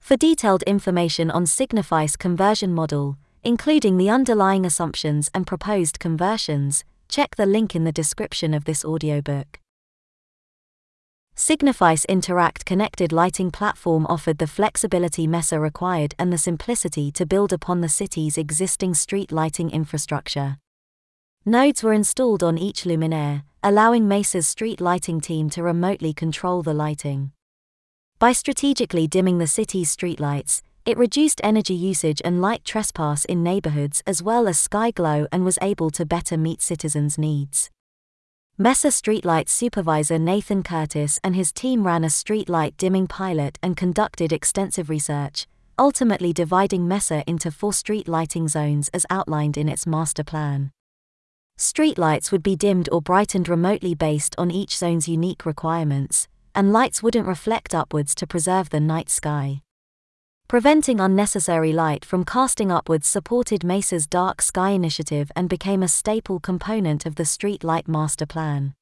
For 0.00 0.16
detailed 0.16 0.62
information 0.62 1.30
on 1.30 1.46
Signify's 1.46 2.16
conversion 2.16 2.72
model, 2.72 3.18
including 3.44 3.98
the 3.98 4.10
underlying 4.10 4.64
assumptions 4.64 5.30
and 5.34 5.46
proposed 5.46 5.98
conversions, 5.98 6.84
check 7.08 7.36
the 7.36 7.46
link 7.46 7.74
in 7.74 7.84
the 7.84 7.92
description 7.92 8.54
of 8.54 8.64
this 8.64 8.84
audiobook. 8.84 9.60
Signify's 11.34 12.04
Interact 12.06 12.64
connected 12.64 13.12
lighting 13.12 13.50
platform 13.50 14.06
offered 14.08 14.38
the 14.38 14.46
flexibility 14.46 15.26
Mesa 15.26 15.60
required 15.60 16.14
and 16.18 16.32
the 16.32 16.38
simplicity 16.38 17.12
to 17.12 17.24
build 17.24 17.52
upon 17.52 17.80
the 17.80 17.88
city's 17.88 18.36
existing 18.36 18.94
street 18.94 19.30
lighting 19.30 19.70
infrastructure. 19.70 20.56
Nodes 21.44 21.82
were 21.82 21.92
installed 21.92 22.42
on 22.42 22.58
each 22.58 22.84
luminaire, 22.84 23.42
allowing 23.62 24.06
Mesa's 24.06 24.46
street 24.46 24.80
lighting 24.80 25.20
team 25.20 25.48
to 25.50 25.62
remotely 25.62 26.12
control 26.12 26.62
the 26.62 26.74
lighting. 26.74 27.32
By 28.18 28.32
strategically 28.32 29.06
dimming 29.06 29.38
the 29.38 29.46
city's 29.46 29.94
streetlights, 29.94 30.62
it 30.84 30.98
reduced 30.98 31.40
energy 31.44 31.74
usage 31.74 32.20
and 32.24 32.40
light 32.40 32.64
trespass 32.64 33.24
in 33.24 33.42
neighborhoods 33.42 34.02
as 34.06 34.22
well 34.22 34.48
as 34.48 34.58
sky 34.58 34.90
glow 34.90 35.26
and 35.30 35.44
was 35.44 35.58
able 35.62 35.90
to 35.90 36.04
better 36.04 36.36
meet 36.36 36.60
citizens' 36.60 37.18
needs. 37.18 37.70
Mesa 38.56 38.88
Streetlight 38.88 39.48
supervisor 39.48 40.18
Nathan 40.18 40.62
Curtis 40.62 41.20
and 41.22 41.36
his 41.36 41.52
team 41.52 41.86
ran 41.86 42.04
a 42.04 42.08
streetlight 42.08 42.76
dimming 42.76 43.06
pilot 43.06 43.58
and 43.62 43.76
conducted 43.76 44.32
extensive 44.32 44.90
research, 44.90 45.46
ultimately 45.78 46.32
dividing 46.32 46.88
Mesa 46.88 47.22
into 47.26 47.50
four 47.50 47.72
street 47.72 48.08
lighting 48.08 48.48
zones 48.48 48.88
as 48.92 49.06
outlined 49.10 49.56
in 49.56 49.68
its 49.68 49.86
master 49.86 50.24
plan. 50.24 50.72
Streetlights 51.58 52.30
would 52.30 52.42
be 52.44 52.54
dimmed 52.54 52.88
or 52.92 53.02
brightened 53.02 53.48
remotely 53.48 53.92
based 53.92 54.34
on 54.38 54.48
each 54.48 54.76
zone's 54.76 55.08
unique 55.08 55.44
requirements, 55.44 56.28
and 56.54 56.72
lights 56.72 57.02
wouldn't 57.02 57.26
reflect 57.26 57.74
upwards 57.74 58.14
to 58.14 58.28
preserve 58.28 58.70
the 58.70 58.78
night 58.78 59.10
sky. 59.10 59.62
Preventing 60.46 61.00
unnecessary 61.00 61.72
light 61.72 62.04
from 62.04 62.24
casting 62.24 62.70
upwards 62.70 63.08
supported 63.08 63.64
Mesa's 63.64 64.06
Dark 64.06 64.40
Sky 64.40 64.70
initiative 64.70 65.32
and 65.34 65.48
became 65.48 65.82
a 65.82 65.88
staple 65.88 66.38
component 66.38 67.04
of 67.04 67.16
the 67.16 67.24
Street 67.24 67.64
Light 67.64 67.88
Master 67.88 68.24
Plan. 68.24 68.74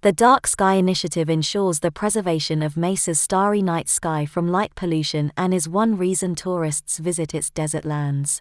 The 0.00 0.12
Dark 0.12 0.46
Sky 0.46 0.76
Initiative 0.76 1.28
ensures 1.28 1.80
the 1.80 1.92
preservation 1.92 2.62
of 2.62 2.78
Mesa's 2.78 3.20
starry 3.20 3.60
night 3.60 3.90
sky 3.90 4.24
from 4.24 4.48
light 4.48 4.74
pollution 4.74 5.30
and 5.36 5.52
is 5.52 5.68
one 5.68 5.98
reason 5.98 6.34
tourists 6.34 6.98
visit 6.98 7.34
its 7.34 7.50
desert 7.50 7.84
lands. 7.84 8.40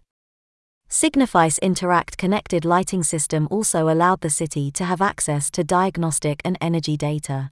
Signify's 0.91 1.59
Interact 1.59 2.17
connected 2.17 2.65
lighting 2.65 3.03
system 3.03 3.47
also 3.51 3.89
allowed 3.89 4.21
the 4.21 4.29
city 4.31 4.71
to 4.71 4.85
have 4.85 5.03
access 5.03 5.51
to 5.51 5.63
diagnostic 5.63 6.41
and 6.43 6.57
energy 6.59 6.97
data. 6.97 7.51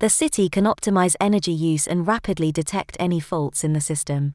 The 0.00 0.10
city 0.10 0.50
can 0.50 0.64
optimize 0.64 1.16
energy 1.18 1.52
use 1.52 1.86
and 1.86 2.06
rapidly 2.06 2.52
detect 2.52 2.98
any 3.00 3.20
faults 3.20 3.64
in 3.64 3.72
the 3.72 3.80
system. 3.80 4.34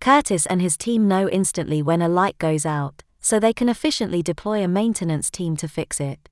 Curtis 0.00 0.46
and 0.46 0.62
his 0.62 0.76
team 0.76 1.08
know 1.08 1.28
instantly 1.28 1.82
when 1.82 2.02
a 2.02 2.08
light 2.08 2.38
goes 2.38 2.64
out, 2.64 3.02
so 3.18 3.40
they 3.40 3.52
can 3.52 3.68
efficiently 3.68 4.22
deploy 4.22 4.62
a 4.62 4.68
maintenance 4.68 5.28
team 5.28 5.56
to 5.56 5.66
fix 5.66 5.98
it. 5.98 6.28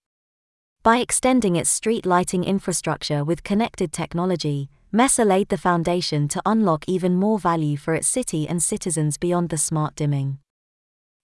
By 0.84 0.98
extending 0.98 1.56
its 1.56 1.68
street 1.68 2.06
lighting 2.06 2.44
infrastructure 2.44 3.24
with 3.24 3.42
connected 3.42 3.92
technology, 3.92 4.70
Mesa 4.92 5.24
laid 5.24 5.48
the 5.48 5.58
foundation 5.58 6.28
to 6.28 6.42
unlock 6.46 6.88
even 6.88 7.16
more 7.16 7.40
value 7.40 7.76
for 7.76 7.92
its 7.92 8.06
city 8.06 8.46
and 8.46 8.62
citizens 8.62 9.18
beyond 9.18 9.48
the 9.48 9.58
smart 9.58 9.96
dimming. 9.96 10.38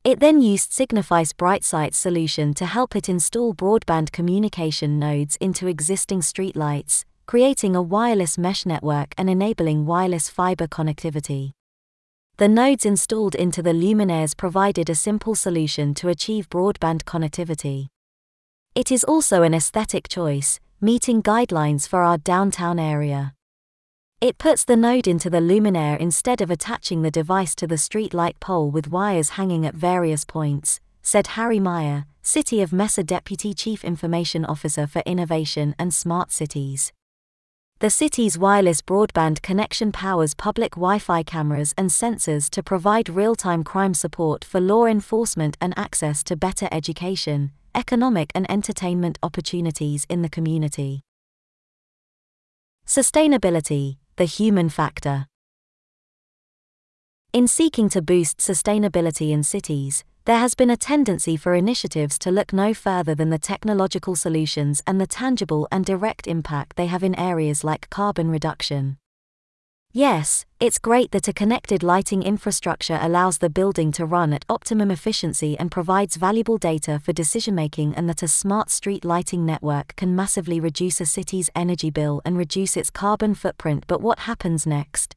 It 0.08 0.20
then 0.20 0.40
used 0.40 0.72
Signify's 0.72 1.34
BrightSites 1.34 1.96
solution 1.96 2.54
to 2.54 2.64
help 2.64 2.96
it 2.96 3.10
install 3.10 3.52
broadband 3.52 4.10
communication 4.10 4.98
nodes 4.98 5.36
into 5.36 5.66
existing 5.66 6.20
streetlights, 6.20 7.04
creating 7.26 7.76
a 7.76 7.82
wireless 7.82 8.38
mesh 8.38 8.64
network 8.64 9.12
and 9.18 9.28
enabling 9.28 9.84
wireless 9.84 10.30
fiber 10.30 10.66
connectivity. 10.66 11.52
The 12.38 12.48
nodes 12.48 12.86
installed 12.86 13.34
into 13.34 13.60
the 13.60 13.74
luminaires 13.74 14.34
provided 14.34 14.88
a 14.88 14.94
simple 14.94 15.34
solution 15.34 15.92
to 15.96 16.08
achieve 16.08 16.48
broadband 16.48 17.02
connectivity. 17.02 17.88
It 18.74 18.90
is 18.90 19.04
also 19.04 19.42
an 19.42 19.52
aesthetic 19.52 20.08
choice, 20.08 20.58
meeting 20.80 21.22
guidelines 21.22 21.86
for 21.86 22.02
our 22.02 22.16
downtown 22.16 22.78
area. 22.78 23.34
It 24.20 24.36
puts 24.36 24.64
the 24.64 24.76
node 24.76 25.06
into 25.06 25.30
the 25.30 25.38
luminaire 25.38 25.96
instead 25.96 26.40
of 26.40 26.50
attaching 26.50 27.02
the 27.02 27.10
device 27.10 27.54
to 27.54 27.68
the 27.68 27.78
street 27.78 28.12
light 28.12 28.40
pole 28.40 28.68
with 28.68 28.90
wires 28.90 29.30
hanging 29.30 29.64
at 29.64 29.76
various 29.76 30.24
points, 30.24 30.80
said 31.02 31.28
Harry 31.28 31.60
Meyer, 31.60 32.04
City 32.20 32.60
of 32.60 32.72
Mesa 32.72 33.04
Deputy 33.04 33.54
Chief 33.54 33.84
Information 33.84 34.44
Officer 34.44 34.88
for 34.88 35.02
Innovation 35.06 35.72
and 35.78 35.94
Smart 35.94 36.32
Cities. 36.32 36.92
The 37.78 37.90
city's 37.90 38.36
wireless 38.36 38.82
broadband 38.82 39.40
connection 39.40 39.92
powers 39.92 40.34
public 40.34 40.72
Wi 40.72 40.98
Fi 40.98 41.22
cameras 41.22 41.72
and 41.78 41.88
sensors 41.88 42.50
to 42.50 42.60
provide 42.60 43.08
real 43.08 43.36
time 43.36 43.62
crime 43.62 43.94
support 43.94 44.44
for 44.44 44.60
law 44.60 44.86
enforcement 44.86 45.56
and 45.60 45.72
access 45.78 46.24
to 46.24 46.34
better 46.34 46.66
education, 46.72 47.52
economic, 47.72 48.32
and 48.34 48.50
entertainment 48.50 49.16
opportunities 49.22 50.06
in 50.08 50.22
the 50.22 50.28
community. 50.28 51.02
Sustainability 52.84 53.98
the 54.18 54.24
human 54.24 54.68
factor. 54.68 55.28
In 57.32 57.46
seeking 57.46 57.88
to 57.90 58.02
boost 58.02 58.38
sustainability 58.38 59.30
in 59.30 59.44
cities, 59.44 60.02
there 60.24 60.40
has 60.40 60.56
been 60.56 60.70
a 60.70 60.76
tendency 60.76 61.36
for 61.36 61.54
initiatives 61.54 62.18
to 62.18 62.32
look 62.32 62.52
no 62.52 62.74
further 62.74 63.14
than 63.14 63.30
the 63.30 63.38
technological 63.38 64.16
solutions 64.16 64.82
and 64.88 65.00
the 65.00 65.06
tangible 65.06 65.68
and 65.70 65.84
direct 65.84 66.26
impact 66.26 66.74
they 66.74 66.86
have 66.86 67.04
in 67.04 67.14
areas 67.14 67.62
like 67.62 67.88
carbon 67.90 68.28
reduction. 68.28 68.98
Yes, 69.94 70.44
it's 70.60 70.78
great 70.78 71.12
that 71.12 71.28
a 71.28 71.32
connected 71.32 71.82
lighting 71.82 72.22
infrastructure 72.22 72.98
allows 73.00 73.38
the 73.38 73.48
building 73.48 73.90
to 73.92 74.04
run 74.04 74.34
at 74.34 74.44
optimum 74.46 74.90
efficiency 74.90 75.58
and 75.58 75.70
provides 75.70 76.16
valuable 76.16 76.58
data 76.58 77.00
for 77.02 77.14
decision 77.14 77.54
making, 77.54 77.94
and 77.94 78.06
that 78.06 78.22
a 78.22 78.28
smart 78.28 78.68
street 78.68 79.02
lighting 79.02 79.46
network 79.46 79.96
can 79.96 80.14
massively 80.14 80.60
reduce 80.60 81.00
a 81.00 81.06
city's 81.06 81.48
energy 81.56 81.88
bill 81.88 82.20
and 82.26 82.36
reduce 82.36 82.76
its 82.76 82.90
carbon 82.90 83.34
footprint. 83.34 83.84
But 83.86 84.02
what 84.02 84.20
happens 84.20 84.66
next? 84.66 85.16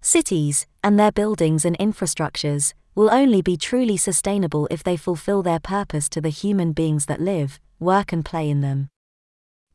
Cities, 0.00 0.66
and 0.82 0.98
their 0.98 1.12
buildings 1.12 1.64
and 1.64 1.78
infrastructures, 1.78 2.74
will 2.96 3.10
only 3.12 3.40
be 3.40 3.56
truly 3.56 3.96
sustainable 3.96 4.66
if 4.68 4.82
they 4.82 4.96
fulfill 4.96 5.42
their 5.42 5.60
purpose 5.60 6.08
to 6.08 6.20
the 6.20 6.30
human 6.30 6.72
beings 6.72 7.06
that 7.06 7.20
live, 7.20 7.60
work, 7.78 8.12
and 8.12 8.24
play 8.24 8.50
in 8.50 8.62
them. 8.62 8.88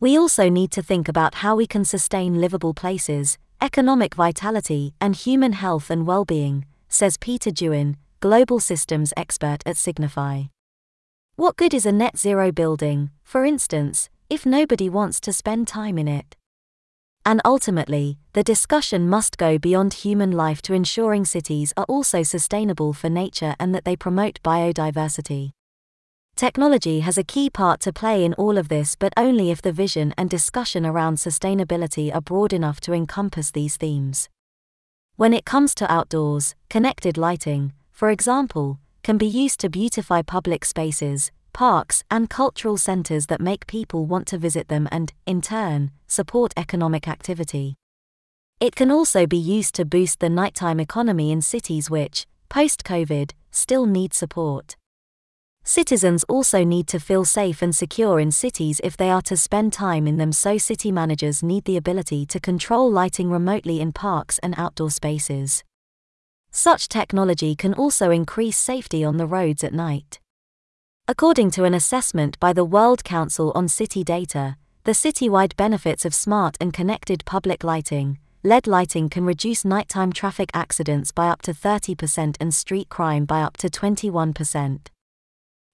We 0.02 0.18
also 0.18 0.50
need 0.50 0.72
to 0.72 0.82
think 0.82 1.08
about 1.08 1.36
how 1.36 1.56
we 1.56 1.68
can 1.68 1.86
sustain 1.86 2.42
livable 2.42 2.74
places, 2.74 3.38
economic 3.62 4.16
vitality, 4.16 4.94
and 5.00 5.16
human 5.16 5.54
health 5.54 5.90
and 5.90 6.08
well 6.08 6.26
being, 6.26 6.66
says 6.90 7.18
Peter 7.18 7.52
Dewin, 7.52 7.96
global 8.20 8.60
systems 8.60 9.14
expert 9.16 9.60
at 9.66 9.78
Signify. 9.78 10.44
What 11.36 11.58
good 11.58 11.74
is 11.74 11.86
a 11.86 11.92
net 11.92 12.18
zero 12.18 12.52
building, 12.52 13.12
for 13.24 13.46
instance, 13.46 14.10
if 14.30 14.46
nobody 14.46 14.90
wants 14.90 15.20
to 15.22 15.32
spend 15.34 15.68
time 15.68 15.98
in 15.98 16.08
it? 16.08 16.36
And 17.24 17.40
ultimately, 17.46 18.18
the 18.34 18.44
discussion 18.44 19.08
must 19.08 19.38
go 19.38 19.60
beyond 19.60 19.94
human 19.94 20.32
life 20.32 20.62
to 20.64 20.74
ensuring 20.74 21.26
cities 21.26 21.72
are 21.78 21.86
also 21.86 22.24
sustainable 22.24 22.94
for 22.94 23.10
nature 23.10 23.56
and 23.60 23.76
that 23.76 23.86
they 23.86 23.96
promote 23.96 24.42
biodiversity. 24.44 25.52
Technology 26.42 27.02
has 27.02 27.20
a 27.20 27.24
key 27.24 27.52
part 27.52 27.80
to 27.82 27.94
play 27.94 28.26
in 28.26 28.34
all 28.34 28.58
of 28.58 28.68
this, 28.68 28.96
but 28.96 29.14
only 29.16 29.52
if 29.52 29.62
the 29.62 29.72
vision 29.72 30.12
and 30.18 30.28
discussion 30.28 30.88
around 30.88 31.18
sustainability 31.18 32.12
are 32.12 32.20
broad 32.20 32.52
enough 32.52 32.82
to 32.82 32.94
encompass 32.94 33.52
these 33.52 33.78
themes. 33.78 34.28
When 35.18 35.36
it 35.36 35.46
comes 35.46 35.76
to 35.76 35.94
outdoors, 35.94 36.56
connected 36.68 37.16
lighting, 37.16 37.74
for 37.92 38.10
example, 38.10 38.80
can 39.04 39.20
be 39.20 39.28
used 39.28 39.60
to 39.60 39.70
beautify 39.70 40.24
public 40.24 40.66
spaces, 40.66 41.32
parks, 41.54 42.04
and 42.10 42.28
cultural 42.28 42.76
centers 42.76 43.28
that 43.28 43.40
make 43.40 43.68
people 43.68 44.08
want 44.08 44.26
to 44.30 44.40
visit 44.40 44.68
them 44.68 44.90
and, 44.92 45.14
in 45.28 45.42
turn, 45.42 45.92
support 46.08 46.54
economic 46.58 47.08
activity. 47.08 47.76
It 48.60 48.76
can 48.76 48.90
also 48.90 49.28
be 49.28 49.38
used 49.38 49.76
to 49.76 49.86
boost 49.86 50.20
the 50.20 50.30
nighttime 50.42 50.80
economy 50.80 51.32
in 51.32 51.44
cities 51.44 51.92
which, 51.92 52.26
post 52.50 52.84
COVID, 52.84 53.34
still 53.52 53.86
need 53.86 54.16
support. 54.16 54.76
Citizens 55.64 56.24
also 56.24 56.64
need 56.64 56.88
to 56.88 57.00
feel 57.00 57.24
safe 57.24 57.62
and 57.62 57.76
secure 57.76 58.20
in 58.20 58.32
cities 58.32 58.82
if 58.84 58.98
they 58.98 59.10
are 59.12 59.22
to 59.22 59.38
spend 59.38 59.72
time 59.72 60.08
in 60.08 60.18
them, 60.18 60.32
so 60.32 60.58
city 60.58 60.92
managers 60.92 61.44
need 61.44 61.66
the 61.66 61.78
ability 61.78 62.26
to 62.26 62.40
control 62.40 62.92
lighting 62.92 63.30
remotely 63.30 63.80
in 63.80 63.92
parks 63.92 64.40
and 64.40 64.56
outdoor 64.58 64.90
spaces. 64.90 65.64
Such 66.50 66.90
technology 66.90 67.56
can 67.56 67.74
also 67.76 68.10
increase 68.10 68.58
safety 68.58 69.06
on 69.06 69.18
the 69.18 69.28
roads 69.28 69.64
at 69.64 69.74
night. 69.74 70.20
According 71.08 71.52
to 71.52 71.64
an 71.64 71.74
assessment 71.74 72.40
by 72.40 72.54
the 72.54 72.66
World 72.66 73.04
Council 73.04 73.52
on 73.54 73.68
City 73.68 74.04
Data, 74.04 74.58
the 74.84 74.94
citywide 74.94 75.56
benefits 75.56 76.06
of 76.06 76.16
smart 76.16 76.58
and 76.60 76.74
connected 76.74 77.24
public 77.26 77.64
lighting, 77.64 78.18
LED 78.44 78.66
lighting 78.66 79.10
can 79.10 79.26
reduce 79.26 79.64
nighttime 79.64 80.12
traffic 80.12 80.50
accidents 80.56 81.12
by 81.12 81.28
up 81.28 81.44
to 81.44 81.54
30% 81.54 82.36
and 82.40 82.54
street 82.54 82.90
crime 82.90 83.26
by 83.26 83.42
up 83.42 83.58
to 83.58 83.70
21%. 83.70 84.88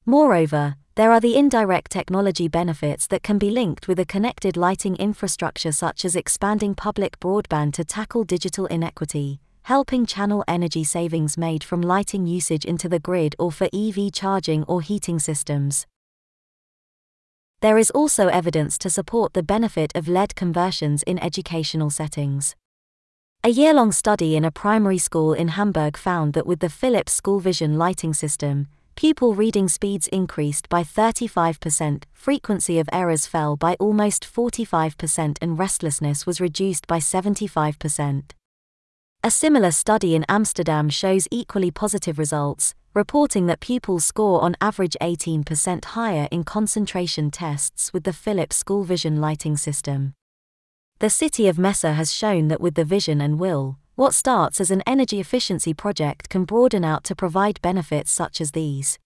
Moreover, 0.09 0.77
there 0.95 1.11
are 1.11 1.19
the 1.19 1.35
indirect 1.35 1.91
technology 1.91 2.47
benefits 2.47 3.07
that 3.07 3.23
can 3.23 3.37
be 3.37 3.49
linked 3.49 3.89
with 3.89 3.99
a 3.99 4.05
connected 4.05 4.55
lighting 4.55 4.95
infrastructure, 4.95 5.73
such 5.73 6.05
as 6.05 6.15
expanding 6.15 6.75
public 6.75 7.19
broadband 7.19 7.73
to 7.73 7.83
tackle 7.83 8.23
digital 8.23 8.67
inequity, 8.67 9.41
helping 9.63 10.05
channel 10.05 10.45
energy 10.47 10.85
savings 10.85 11.37
made 11.37 11.61
from 11.61 11.81
lighting 11.81 12.25
usage 12.25 12.63
into 12.63 12.87
the 12.87 12.99
grid 12.99 13.35
or 13.37 13.51
for 13.51 13.67
EV 13.73 14.13
charging 14.13 14.63
or 14.63 14.81
heating 14.81 15.19
systems. 15.19 15.85
There 17.59 17.77
is 17.77 17.91
also 17.91 18.29
evidence 18.29 18.77
to 18.77 18.89
support 18.89 19.33
the 19.33 19.43
benefit 19.43 19.91
of 19.93 20.07
LED 20.07 20.35
conversions 20.35 21.03
in 21.03 21.19
educational 21.19 21.89
settings. 21.89 22.55
A 23.43 23.49
year 23.49 23.73
long 23.73 23.91
study 23.91 24.37
in 24.37 24.45
a 24.45 24.51
primary 24.51 24.99
school 24.99 25.33
in 25.33 25.49
Hamburg 25.49 25.97
found 25.97 26.31
that 26.31 26.47
with 26.47 26.61
the 26.61 26.69
Philips 26.69 27.11
School 27.11 27.41
Vision 27.41 27.77
lighting 27.77 28.13
system, 28.13 28.67
pupil 28.97 29.36
reading 29.36 29.67
speeds 29.67 30.07
increased 30.07 30.67
by 30.69 30.83
35%, 30.83 32.05
frequency 32.13 32.79
of 32.79 32.89
errors 32.91 33.27
fell 33.27 33.55
by 33.55 33.75
almost 33.79 34.25
45%, 34.25 35.38
and 35.39 35.60
restlessness 35.60 36.25
was 36.25 36.41
reduced 36.41 36.88
by 36.88 36.97
75%. 36.97 38.31
A 39.23 39.31
similar 39.31 39.69
study 39.69 40.15
in 40.15 40.25
Amsterdam 40.27 40.89
shows 40.89 41.27
equally 41.29 41.69
positive 41.69 42.17
results, 42.17 42.73
reporting 42.95 43.45
that 43.45 43.60
pupils 43.60 44.03
score 44.03 44.41
on 44.41 44.55
average 44.60 44.97
18% 44.99 45.86
higher 45.86 46.27
in 46.31 46.43
concentration 46.43 47.29
tests 47.29 47.93
with 47.93 48.03
the 48.03 48.13
Philips 48.13 48.55
School 48.55 48.83
Vision 48.83 49.21
lighting 49.21 49.57
system. 49.57 50.15
The 50.97 51.12
city 51.12 51.47
of 51.47 51.60
Mesa 51.60 51.93
has 51.93 52.12
shown 52.12 52.47
that 52.47 52.62
with 52.62 52.73
the 52.73 52.83
vision 52.83 53.21
and 53.21 53.39
will, 53.39 53.77
what 53.97 54.13
starts 54.13 54.62
as 54.62 54.69
an 54.69 54.83
energy 54.86 55.19
efficiency 55.19 55.73
project 55.73 56.29
can 56.29 56.45
broaden 56.45 56.86
out 56.86 57.03
to 57.03 57.15
provide 57.15 57.60
benefits 57.63 58.12
such 58.12 58.39
as 58.39 58.51
these. 58.51 58.99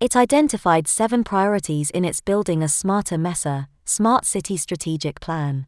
It 0.00 0.14
identified 0.14 0.86
seven 0.86 1.24
priorities 1.24 1.88
in 1.88 2.04
its 2.04 2.20
Building 2.20 2.62
a 2.62 2.68
Smarter 2.68 3.16
MESA, 3.16 3.68
Smart 3.86 4.26
City 4.26 4.58
Strategic 4.58 5.18
Plan. 5.18 5.66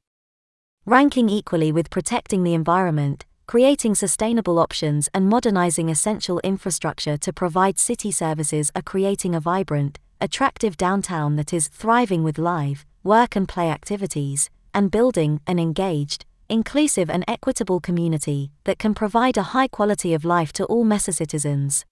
Ranking 0.85 1.31
equally 1.31 1.73
with 1.73 1.89
protecting 1.89 2.45
the 2.45 2.53
environment, 2.53 3.25
creating 3.47 3.95
sustainable 3.95 4.59
options, 4.59 5.09
and 5.15 5.27
modernizing 5.27 5.89
essential 5.89 6.39
infrastructure 6.41 7.17
to 7.17 7.33
provide 7.33 7.79
city 7.79 8.13
services 8.13 8.71
are 8.77 8.83
creating 8.83 9.35
a 9.35 9.41
vibrant, 9.41 9.99
attractive 10.21 10.77
downtown 10.77 11.37
that 11.37 11.55
is 11.55 11.69
thriving 11.69 12.23
with 12.23 12.37
live, 12.37 12.85
work 13.03 13.37
and 13.37 13.49
play 13.49 13.71
activities, 13.71 14.51
and 14.75 14.91
building 14.91 15.41
an 15.47 15.59
engaged, 15.59 16.27
inclusive 16.49 17.11
and 17.11 17.25
equitable 17.27 17.81
community 17.81 18.51
that 18.65 18.79
can 18.79 18.95
provide 18.95 19.37
a 19.37 19.51
high 19.55 19.69
quality 19.69 20.15
of 20.15 20.25
life 20.25 20.53
to 20.55 20.65
all 20.65 20.85
Mesa 20.85 21.13
citizens. 21.13 21.85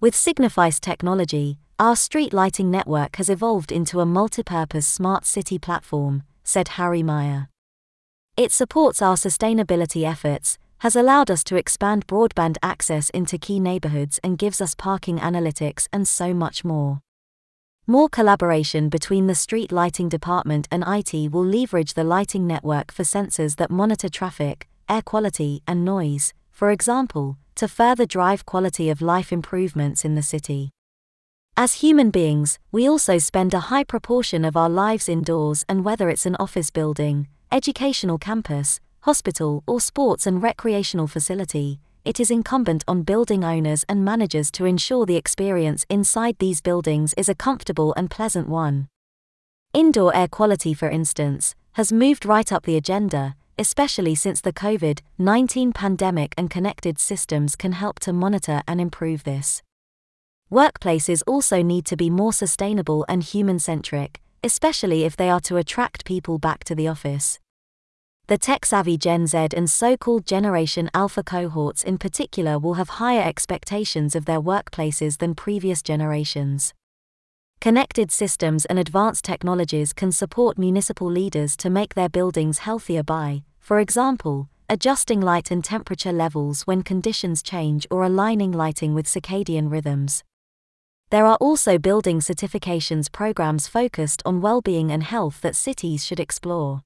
With 0.00 0.14
Signify's 0.14 0.80
technology, 0.80 1.58
our 1.78 1.96
street 1.96 2.32
lighting 2.32 2.70
network 2.70 3.16
has 3.16 3.28
evolved 3.28 3.72
into 3.72 4.00
a 4.00 4.06
multi-purpose 4.06 4.86
smart 4.86 5.24
city 5.24 5.58
platform, 5.58 6.22
said 6.44 6.68
Harry 6.68 7.02
Meyer. 7.02 7.48
It 8.36 8.52
supports 8.52 9.02
our 9.02 9.16
sustainability 9.16 10.08
efforts, 10.08 10.58
has 10.78 10.96
allowed 10.96 11.30
us 11.30 11.44
to 11.44 11.56
expand 11.56 12.06
broadband 12.06 12.56
access 12.62 13.10
into 13.10 13.36
key 13.36 13.60
neighborhoods 13.60 14.18
and 14.24 14.38
gives 14.38 14.60
us 14.60 14.74
parking 14.74 15.18
analytics 15.18 15.88
and 15.92 16.08
so 16.08 16.32
much 16.32 16.64
more. 16.64 17.00
More 17.90 18.08
collaboration 18.08 18.88
between 18.88 19.26
the 19.26 19.34
street 19.34 19.72
lighting 19.72 20.08
department 20.08 20.68
and 20.70 20.84
IT 20.86 21.32
will 21.32 21.44
leverage 21.44 21.94
the 21.94 22.04
lighting 22.04 22.46
network 22.46 22.92
for 22.92 23.02
sensors 23.02 23.56
that 23.56 23.68
monitor 23.68 24.08
traffic, 24.08 24.68
air 24.88 25.02
quality, 25.02 25.60
and 25.66 25.84
noise, 25.84 26.32
for 26.52 26.70
example, 26.70 27.36
to 27.56 27.66
further 27.66 28.06
drive 28.06 28.46
quality 28.46 28.90
of 28.90 29.02
life 29.02 29.32
improvements 29.32 30.04
in 30.04 30.14
the 30.14 30.22
city. 30.22 30.70
As 31.56 31.82
human 31.82 32.10
beings, 32.10 32.60
we 32.70 32.88
also 32.88 33.18
spend 33.18 33.54
a 33.54 33.70
high 33.72 33.82
proportion 33.82 34.44
of 34.44 34.56
our 34.56 34.70
lives 34.70 35.08
indoors, 35.08 35.64
and 35.68 35.84
whether 35.84 36.08
it's 36.08 36.26
an 36.26 36.36
office 36.38 36.70
building, 36.70 37.26
educational 37.50 38.18
campus, 38.18 38.78
hospital, 39.00 39.64
or 39.66 39.80
sports 39.80 40.28
and 40.28 40.40
recreational 40.40 41.08
facility, 41.08 41.80
it 42.04 42.18
is 42.18 42.30
incumbent 42.30 42.84
on 42.88 43.02
building 43.02 43.44
owners 43.44 43.84
and 43.88 44.04
managers 44.04 44.50
to 44.52 44.64
ensure 44.64 45.04
the 45.04 45.16
experience 45.16 45.84
inside 45.88 46.36
these 46.38 46.60
buildings 46.60 47.14
is 47.14 47.28
a 47.28 47.34
comfortable 47.34 47.92
and 47.96 48.10
pleasant 48.10 48.48
one. 48.48 48.88
Indoor 49.72 50.14
air 50.16 50.28
quality, 50.28 50.74
for 50.74 50.88
instance, 50.88 51.54
has 51.72 51.92
moved 51.92 52.24
right 52.24 52.50
up 52.50 52.64
the 52.64 52.76
agenda, 52.76 53.36
especially 53.58 54.14
since 54.14 54.40
the 54.40 54.52
COVID 54.52 55.00
19 55.18 55.72
pandemic, 55.72 56.34
and 56.36 56.50
connected 56.50 56.98
systems 56.98 57.54
can 57.54 57.72
help 57.72 58.00
to 58.00 58.12
monitor 58.12 58.62
and 58.66 58.80
improve 58.80 59.24
this. 59.24 59.62
Workplaces 60.50 61.22
also 61.26 61.62
need 61.62 61.84
to 61.86 61.96
be 61.96 62.10
more 62.10 62.32
sustainable 62.32 63.04
and 63.08 63.22
human 63.22 63.58
centric, 63.58 64.20
especially 64.42 65.04
if 65.04 65.16
they 65.16 65.30
are 65.30 65.40
to 65.40 65.58
attract 65.58 66.04
people 66.04 66.38
back 66.38 66.64
to 66.64 66.74
the 66.74 66.88
office. 66.88 67.38
The 68.30 68.38
tech 68.38 68.64
savvy 68.64 68.96
Gen 68.96 69.26
Z 69.26 69.48
and 69.56 69.68
so 69.68 69.96
called 69.96 70.24
Generation 70.24 70.88
Alpha 70.94 71.24
cohorts 71.24 71.82
in 71.82 71.98
particular 71.98 72.60
will 72.60 72.74
have 72.74 73.00
higher 73.00 73.22
expectations 73.22 74.14
of 74.14 74.24
their 74.24 74.40
workplaces 74.40 75.18
than 75.18 75.34
previous 75.34 75.82
generations. 75.82 76.72
Connected 77.60 78.12
systems 78.12 78.66
and 78.66 78.78
advanced 78.78 79.24
technologies 79.24 79.92
can 79.92 80.12
support 80.12 80.58
municipal 80.58 81.10
leaders 81.10 81.56
to 81.56 81.68
make 81.68 81.96
their 81.96 82.08
buildings 82.08 82.58
healthier 82.58 83.02
by, 83.02 83.42
for 83.58 83.80
example, 83.80 84.48
adjusting 84.68 85.20
light 85.20 85.50
and 85.50 85.64
temperature 85.64 86.12
levels 86.12 86.62
when 86.68 86.82
conditions 86.82 87.42
change 87.42 87.84
or 87.90 88.04
aligning 88.04 88.52
lighting 88.52 88.94
with 88.94 89.06
circadian 89.06 89.72
rhythms. 89.72 90.22
There 91.10 91.26
are 91.26 91.38
also 91.40 91.78
building 91.78 92.20
certifications 92.20 93.10
programs 93.10 93.66
focused 93.66 94.22
on 94.24 94.40
well-being 94.40 94.92
and 94.92 95.02
health 95.02 95.40
that 95.40 95.56
cities 95.56 96.06
should 96.06 96.20
explore. 96.20 96.82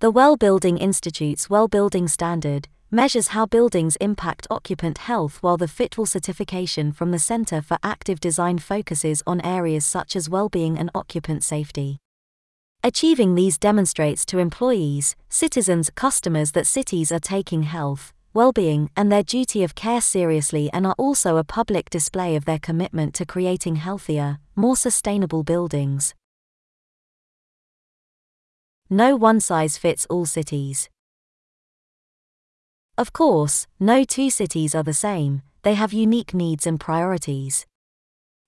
The 0.00 0.10
Well 0.10 0.38
Building 0.38 0.78
Institute's 0.78 1.50
Well 1.50 1.68
Building 1.68 2.08
Standard 2.08 2.68
measures 2.90 3.28
how 3.28 3.44
buildings 3.44 3.96
impact 3.96 4.46
occupant 4.48 4.96
health, 4.96 5.36
while 5.42 5.58
the 5.58 5.68
Fitwel 5.68 6.08
certification 6.08 6.90
from 6.90 7.10
the 7.10 7.18
Center 7.18 7.60
for 7.60 7.76
Active 7.82 8.18
Design 8.18 8.56
focuses 8.56 9.22
on 9.26 9.42
areas 9.42 9.84
such 9.84 10.16
as 10.16 10.30
well-being 10.30 10.78
and 10.78 10.90
occupant 10.94 11.44
safety. 11.44 11.98
Achieving 12.82 13.34
these 13.34 13.58
demonstrates 13.58 14.24
to 14.24 14.38
employees, 14.38 15.16
citizens, 15.28 15.90
customers 15.94 16.52
that 16.52 16.66
cities 16.66 17.12
are 17.12 17.20
taking 17.20 17.64
health, 17.64 18.14
well 18.32 18.52
being, 18.52 18.88
and 18.96 19.12
their 19.12 19.22
duty 19.22 19.62
of 19.62 19.74
care 19.74 20.00
seriously 20.00 20.70
and 20.72 20.86
are 20.86 20.96
also 20.96 21.36
a 21.36 21.44
public 21.44 21.90
display 21.90 22.36
of 22.36 22.46
their 22.46 22.58
commitment 22.58 23.12
to 23.16 23.26
creating 23.26 23.76
healthier, 23.76 24.38
more 24.56 24.76
sustainable 24.76 25.42
buildings. 25.42 26.14
No 28.92 29.14
one 29.14 29.38
size 29.38 29.78
fits 29.78 30.04
all 30.10 30.26
cities. 30.26 30.90
Of 32.98 33.12
course, 33.12 33.68
no 33.78 34.02
two 34.02 34.30
cities 34.30 34.74
are 34.74 34.82
the 34.82 34.92
same, 34.92 35.42
they 35.62 35.74
have 35.74 35.92
unique 35.92 36.34
needs 36.34 36.66
and 36.66 36.80
priorities. 36.80 37.66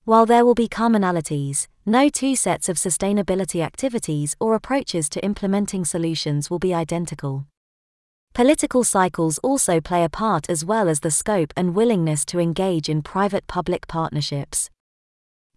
While 0.04 0.26
there 0.26 0.44
will 0.44 0.56
be 0.56 0.66
commonalities, 0.66 1.68
no 1.86 2.08
two 2.08 2.34
sets 2.34 2.68
of 2.68 2.76
sustainability 2.76 3.62
activities 3.62 4.34
or 4.40 4.56
approaches 4.56 5.08
to 5.10 5.24
implementing 5.24 5.84
solutions 5.84 6.50
will 6.50 6.58
be 6.58 6.74
identical. 6.74 7.46
Political 8.34 8.82
cycles 8.82 9.38
also 9.44 9.80
play 9.80 10.02
a 10.02 10.08
part 10.08 10.50
as 10.50 10.64
well 10.64 10.88
as 10.88 11.00
the 11.00 11.12
scope 11.12 11.52
and 11.56 11.76
willingness 11.76 12.24
to 12.24 12.40
engage 12.40 12.88
in 12.88 13.00
private 13.00 13.46
public 13.46 13.86
partnerships. 13.86 14.70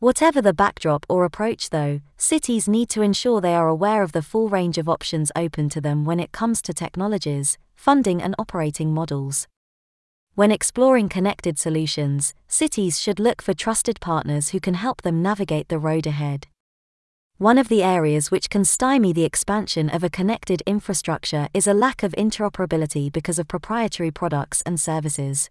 Whatever 0.06 0.39
the 0.39 0.54
backdrop 0.54 1.04
or 1.10 1.26
approach, 1.26 1.72
though, 1.72 2.00
cities 2.15 2.68
need 2.68 2.89
to 2.89 3.02
ensure 3.02 3.41
they 3.41 3.56
are 3.56 3.68
aware 3.68 4.04
of 4.04 4.12
the 4.12 4.22
full 4.22 4.50
range 4.50 4.78
of 4.78 4.88
options 4.88 5.32
open 5.36 5.68
to 5.70 5.82
them 5.82 6.06
when 6.06 6.20
it 6.20 6.32
comes 6.32 6.62
to 6.62 6.76
technologies, 6.76 7.58
funding, 7.74 8.22
and 8.22 8.36
operating 8.38 8.94
models. 8.94 9.48
When 10.36 10.52
exploring 10.52 11.10
connected 11.10 11.58
solutions, 11.58 12.36
cities 12.48 13.02
should 13.02 13.20
look 13.20 13.41
for 13.41 13.56
trusted 13.56 14.00
partners 14.00 14.50
who 14.50 14.60
can 14.60 14.76
help 14.76 15.02
them 15.02 15.24
navigate 15.24 15.70
the 15.70 15.80
road 15.80 16.06
ahead. 16.06 16.46
One 17.39 17.58
of 17.58 17.68
the 17.68 17.82
areas 17.82 18.30
which 18.30 18.52
can 18.52 18.63
stymie 18.63 19.12
the 19.12 19.26
expansion 19.26 19.89
of 19.89 20.04
a 20.04 20.12
connected 20.12 20.62
infrastructure 20.68 21.50
is 21.52 21.65
a 21.65 21.74
lack 21.74 22.04
of 22.04 22.12
interoperability 22.12 23.12
because 23.12 23.39
of 23.39 23.48
proprietary 23.48 24.12
products 24.12 24.62
and 24.68 24.80
services. 24.80 25.50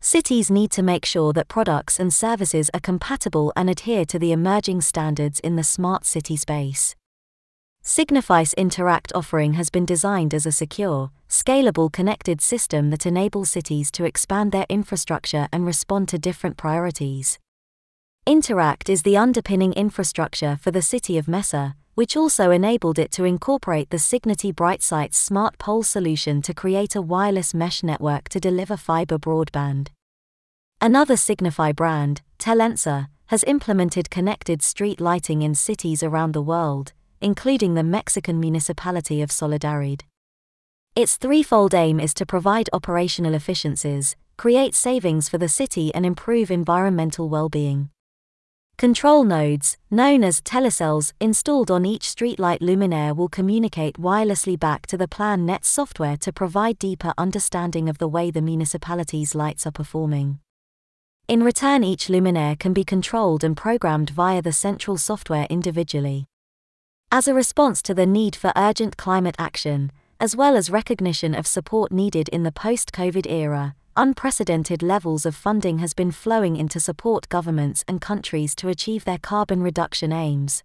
Cities 0.00 0.50
need 0.50 0.70
to 0.70 0.82
make 0.82 1.04
sure 1.04 1.32
that 1.32 1.48
products 1.48 1.98
and 1.98 2.14
services 2.14 2.70
are 2.72 2.80
compatible 2.80 3.52
and 3.56 3.68
adhere 3.68 4.04
to 4.04 4.18
the 4.18 4.30
emerging 4.30 4.80
standards 4.80 5.40
in 5.40 5.56
the 5.56 5.64
smart 5.64 6.06
city 6.06 6.36
space. 6.36 6.94
Signify's 7.82 8.54
Interact 8.54 9.12
offering 9.14 9.54
has 9.54 9.70
been 9.70 9.84
designed 9.84 10.34
as 10.34 10.46
a 10.46 10.52
secure, 10.52 11.10
scalable 11.28 11.90
connected 11.90 12.40
system 12.40 12.90
that 12.90 13.06
enables 13.06 13.50
cities 13.50 13.90
to 13.90 14.04
expand 14.04 14.52
their 14.52 14.66
infrastructure 14.68 15.48
and 15.52 15.66
respond 15.66 16.08
to 16.08 16.18
different 16.18 16.56
priorities. 16.56 17.38
Interact 18.24 18.88
is 18.88 19.02
the 19.02 19.16
underpinning 19.16 19.72
infrastructure 19.72 20.58
for 20.60 20.70
the 20.70 20.82
city 20.82 21.18
of 21.18 21.28
Mesa, 21.28 21.74
which 21.98 22.16
also 22.16 22.52
enabled 22.52 22.96
it 22.96 23.10
to 23.10 23.24
incorporate 23.24 23.90
the 23.90 23.98
Signify 23.98 24.50
BrightSites 24.50 25.14
smart 25.14 25.58
pole 25.58 25.82
solution 25.82 26.40
to 26.42 26.54
create 26.54 26.94
a 26.94 27.02
wireless 27.02 27.52
mesh 27.52 27.82
network 27.82 28.28
to 28.28 28.38
deliver 28.38 28.76
fiber 28.76 29.18
broadband. 29.18 29.88
Another 30.80 31.16
Signify 31.16 31.72
brand, 31.72 32.22
Telensa, 32.38 33.08
has 33.26 33.42
implemented 33.48 34.10
connected 34.10 34.62
street 34.62 35.00
lighting 35.00 35.42
in 35.42 35.56
cities 35.56 36.04
around 36.04 36.34
the 36.34 36.40
world, 36.52 36.92
including 37.20 37.74
the 37.74 37.82
Mexican 37.82 38.38
municipality 38.38 39.20
of 39.20 39.30
Solidaridad. 39.30 40.02
Its 40.94 41.16
threefold 41.16 41.74
aim 41.74 41.98
is 41.98 42.14
to 42.14 42.24
provide 42.24 42.70
operational 42.72 43.34
efficiencies, 43.34 44.14
create 44.36 44.76
savings 44.76 45.28
for 45.28 45.38
the 45.38 45.48
city, 45.48 45.92
and 45.96 46.06
improve 46.06 46.52
environmental 46.52 47.28
well 47.28 47.48
being. 47.48 47.90
Control 48.78 49.24
nodes, 49.24 49.76
known 49.90 50.22
as 50.22 50.40
telecells, 50.40 51.12
installed 51.18 51.68
on 51.68 51.84
each 51.84 52.04
streetlight 52.04 52.60
luminaire 52.60 53.12
will 53.14 53.28
communicate 53.28 53.98
wirelessly 53.98 54.56
back 54.56 54.86
to 54.86 54.96
the 54.96 55.08
PLANet 55.08 55.64
software 55.64 56.16
to 56.18 56.32
provide 56.32 56.78
deeper 56.78 57.12
understanding 57.18 57.88
of 57.88 57.98
the 57.98 58.06
way 58.06 58.30
the 58.30 58.40
municipality's 58.40 59.34
lights 59.34 59.66
are 59.66 59.72
performing. 59.72 60.38
In 61.26 61.42
return, 61.42 61.82
each 61.82 62.06
luminaire 62.06 62.56
can 62.56 62.72
be 62.72 62.84
controlled 62.84 63.42
and 63.42 63.56
programmed 63.56 64.10
via 64.10 64.40
the 64.40 64.52
central 64.52 64.96
software 64.96 65.48
individually. 65.50 66.26
As 67.10 67.26
a 67.26 67.34
response 67.34 67.82
to 67.82 67.94
the 67.94 68.06
need 68.06 68.36
for 68.36 68.52
urgent 68.54 68.96
climate 68.96 69.34
action, 69.40 69.90
as 70.20 70.36
well 70.36 70.56
as 70.56 70.70
recognition 70.70 71.34
of 71.34 71.48
support 71.48 71.90
needed 71.90 72.28
in 72.28 72.44
the 72.44 72.52
post 72.52 72.92
COVID 72.92 73.28
era, 73.28 73.74
unprecedented 73.98 74.80
levels 74.80 75.26
of 75.26 75.34
funding 75.34 75.78
has 75.78 75.92
been 75.92 76.12
flowing 76.12 76.56
in 76.56 76.68
to 76.68 76.78
support 76.78 77.28
governments 77.28 77.84
and 77.88 78.00
countries 78.00 78.54
to 78.54 78.68
achieve 78.68 79.04
their 79.04 79.18
carbon 79.18 79.60
reduction 79.60 80.12
aims. 80.12 80.62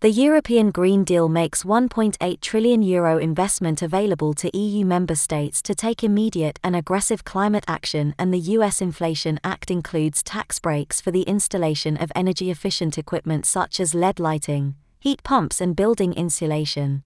The 0.00 0.10
European 0.10 0.70
Green 0.70 1.04
Deal 1.04 1.28
makes 1.28 1.64
1.8 1.64 2.40
trillion 2.40 2.82
euro 2.82 3.18
investment 3.18 3.82
available 3.82 4.32
to 4.34 4.56
EU 4.56 4.86
member 4.86 5.14
states 5.14 5.60
to 5.62 5.74
take 5.74 6.02
immediate 6.02 6.58
and 6.64 6.74
aggressive 6.74 7.24
climate 7.24 7.64
action 7.68 8.14
and 8.18 8.32
the 8.32 8.54
US 8.56 8.80
Inflation 8.80 9.38
Act 9.44 9.70
includes 9.70 10.22
tax 10.22 10.58
breaks 10.58 11.00
for 11.02 11.10
the 11.10 11.22
installation 11.22 11.96
of 11.96 12.10
energy 12.14 12.50
efficient 12.50 12.96
equipment 12.96 13.44
such 13.44 13.78
as 13.78 13.94
LED 13.94 14.18
lighting, 14.18 14.76
heat 15.00 15.22
pumps 15.22 15.60
and 15.60 15.76
building 15.76 16.14
insulation. 16.14 17.02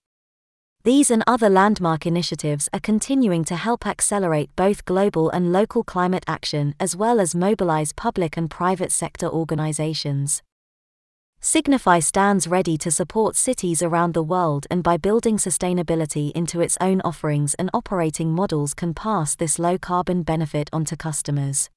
These 0.85 1.11
and 1.11 1.23
other 1.25 1.49
landmark 1.49 2.05
initiatives 2.05 2.67
are 2.73 2.79
continuing 2.81 3.45
to 3.45 3.55
help 3.55 3.87
accelerate 3.87 4.53
both 4.57 4.83
global 4.83 5.29
and 5.29 5.53
local 5.53 5.81
climate 5.81 6.25
action 6.27 6.75
as 6.77 6.93
well 6.93 7.21
as 7.21 7.33
mobilize 7.33 7.93
public 7.93 8.35
and 8.35 8.49
private 8.49 8.91
sector 8.91 9.29
organizations. 9.29 10.43
Signify 11.39 11.99
stands 11.99 12.49
ready 12.49 12.77
to 12.79 12.91
support 12.91 13.37
cities 13.37 13.81
around 13.81 14.13
the 14.13 14.23
world 14.23 14.67
and 14.69 14.83
by 14.83 14.97
building 14.97 15.37
sustainability 15.37 16.33
into 16.33 16.59
its 16.59 16.77
own 16.81 16.99
offerings 17.05 17.53
and 17.53 17.69
operating 17.73 18.33
models 18.33 18.73
can 18.73 18.93
pass 18.93 19.35
this 19.35 19.57
low 19.57 19.77
carbon 19.77 20.21
benefit 20.21 20.69
on 20.73 20.83
to 20.83 20.97
customers. 20.97 21.69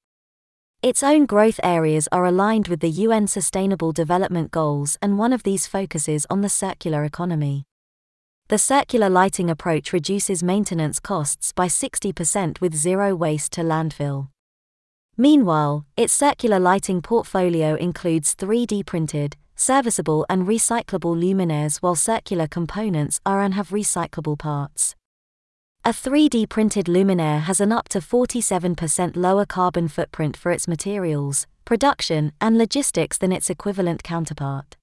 Its 0.81 1.01
own 1.01 1.25
growth 1.25 1.61
areas 1.63 2.09
are 2.11 2.25
aligned 2.25 2.67
with 2.67 2.81
the 2.81 2.89
UN 2.89 3.27
Sustainable 3.27 3.93
Development 3.93 4.51
Goals 4.51 4.97
and 5.01 5.17
one 5.17 5.31
of 5.31 5.43
these 5.43 5.65
focuses 5.65 6.25
on 6.29 6.41
the 6.41 6.49
circular 6.49 7.05
economy. 7.05 7.66
The 8.49 8.57
circular 8.57 9.09
lighting 9.09 9.49
approach 9.49 9.91
reduces 9.91 10.41
maintenance 10.41 11.01
costs 11.01 11.51
by 11.51 11.67
60% 11.67 12.61
with 12.61 12.73
zero 12.73 13.13
waste 13.13 13.51
to 13.53 13.61
landfill. 13.61 14.29
Meanwhile, 15.17 15.85
its 15.97 16.13
circular 16.13 16.57
lighting 16.57 17.01
portfolio 17.01 17.75
includes 17.75 18.35
3D 18.35 18.85
printed, 18.85 19.35
serviceable, 19.57 20.25
and 20.29 20.47
recyclable 20.47 21.21
luminaires, 21.21 21.79
while 21.79 21.95
circular 21.95 22.47
components 22.47 23.19
are 23.25 23.41
and 23.41 23.53
have 23.53 23.71
recyclable 23.71 24.39
parts. 24.39 24.95
A 25.83 25.89
3D 25.89 26.47
printed 26.47 26.85
luminaire 26.85 27.41
has 27.41 27.59
an 27.59 27.73
up 27.73 27.89
to 27.89 27.99
47% 27.99 29.17
lower 29.17 29.45
carbon 29.45 29.89
footprint 29.89 30.37
for 30.37 30.53
its 30.53 30.69
materials, 30.69 31.47
production, 31.65 32.31
and 32.39 32.57
logistics 32.57 33.17
than 33.17 33.33
its 33.33 33.49
equivalent 33.49 34.03
counterpart. 34.03 34.77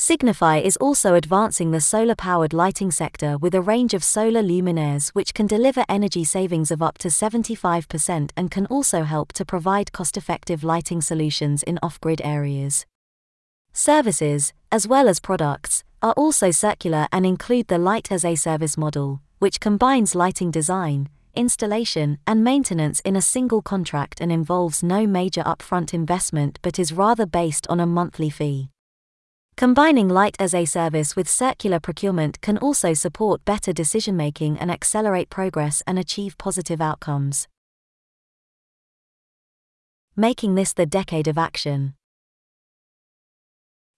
Signify 0.00 0.58
is 0.58 0.76
also 0.76 1.16
advancing 1.16 1.72
the 1.72 1.80
solar 1.80 2.14
powered 2.14 2.52
lighting 2.52 2.92
sector 2.92 3.36
with 3.36 3.52
a 3.52 3.60
range 3.60 3.94
of 3.94 4.04
solar 4.04 4.40
luminaires 4.40 5.08
which 5.08 5.34
can 5.34 5.48
deliver 5.48 5.84
energy 5.88 6.22
savings 6.22 6.70
of 6.70 6.80
up 6.80 6.98
to 6.98 7.08
75% 7.08 8.30
and 8.36 8.48
can 8.48 8.66
also 8.66 9.02
help 9.02 9.32
to 9.32 9.44
provide 9.44 9.90
cost 9.92 10.16
effective 10.16 10.62
lighting 10.62 11.00
solutions 11.00 11.64
in 11.64 11.80
off 11.82 12.00
grid 12.00 12.20
areas. 12.22 12.86
Services, 13.72 14.52
as 14.70 14.86
well 14.86 15.08
as 15.08 15.18
products, 15.18 15.82
are 16.00 16.12
also 16.12 16.52
circular 16.52 17.08
and 17.10 17.26
include 17.26 17.66
the 17.66 17.76
Light 17.76 18.12
as 18.12 18.24
a 18.24 18.36
Service 18.36 18.78
model, 18.78 19.20
which 19.40 19.58
combines 19.58 20.14
lighting 20.14 20.52
design, 20.52 21.08
installation, 21.34 22.18
and 22.24 22.44
maintenance 22.44 23.00
in 23.00 23.16
a 23.16 23.20
single 23.20 23.62
contract 23.62 24.20
and 24.20 24.30
involves 24.30 24.80
no 24.80 25.08
major 25.08 25.42
upfront 25.42 25.92
investment 25.92 26.60
but 26.62 26.78
is 26.78 26.92
rather 26.92 27.26
based 27.26 27.66
on 27.66 27.80
a 27.80 27.86
monthly 27.86 28.30
fee. 28.30 28.70
Combining 29.58 30.08
light 30.08 30.36
as 30.38 30.54
a 30.54 30.64
service 30.64 31.16
with 31.16 31.28
circular 31.28 31.80
procurement 31.80 32.40
can 32.40 32.58
also 32.58 32.94
support 32.94 33.44
better 33.44 33.72
decision 33.72 34.16
making 34.16 34.56
and 34.56 34.70
accelerate 34.70 35.30
progress 35.30 35.82
and 35.84 35.98
achieve 35.98 36.38
positive 36.38 36.80
outcomes. 36.80 37.48
Making 40.14 40.54
this 40.54 40.72
the 40.72 40.86
decade 40.86 41.26
of 41.26 41.36
action. 41.36 41.94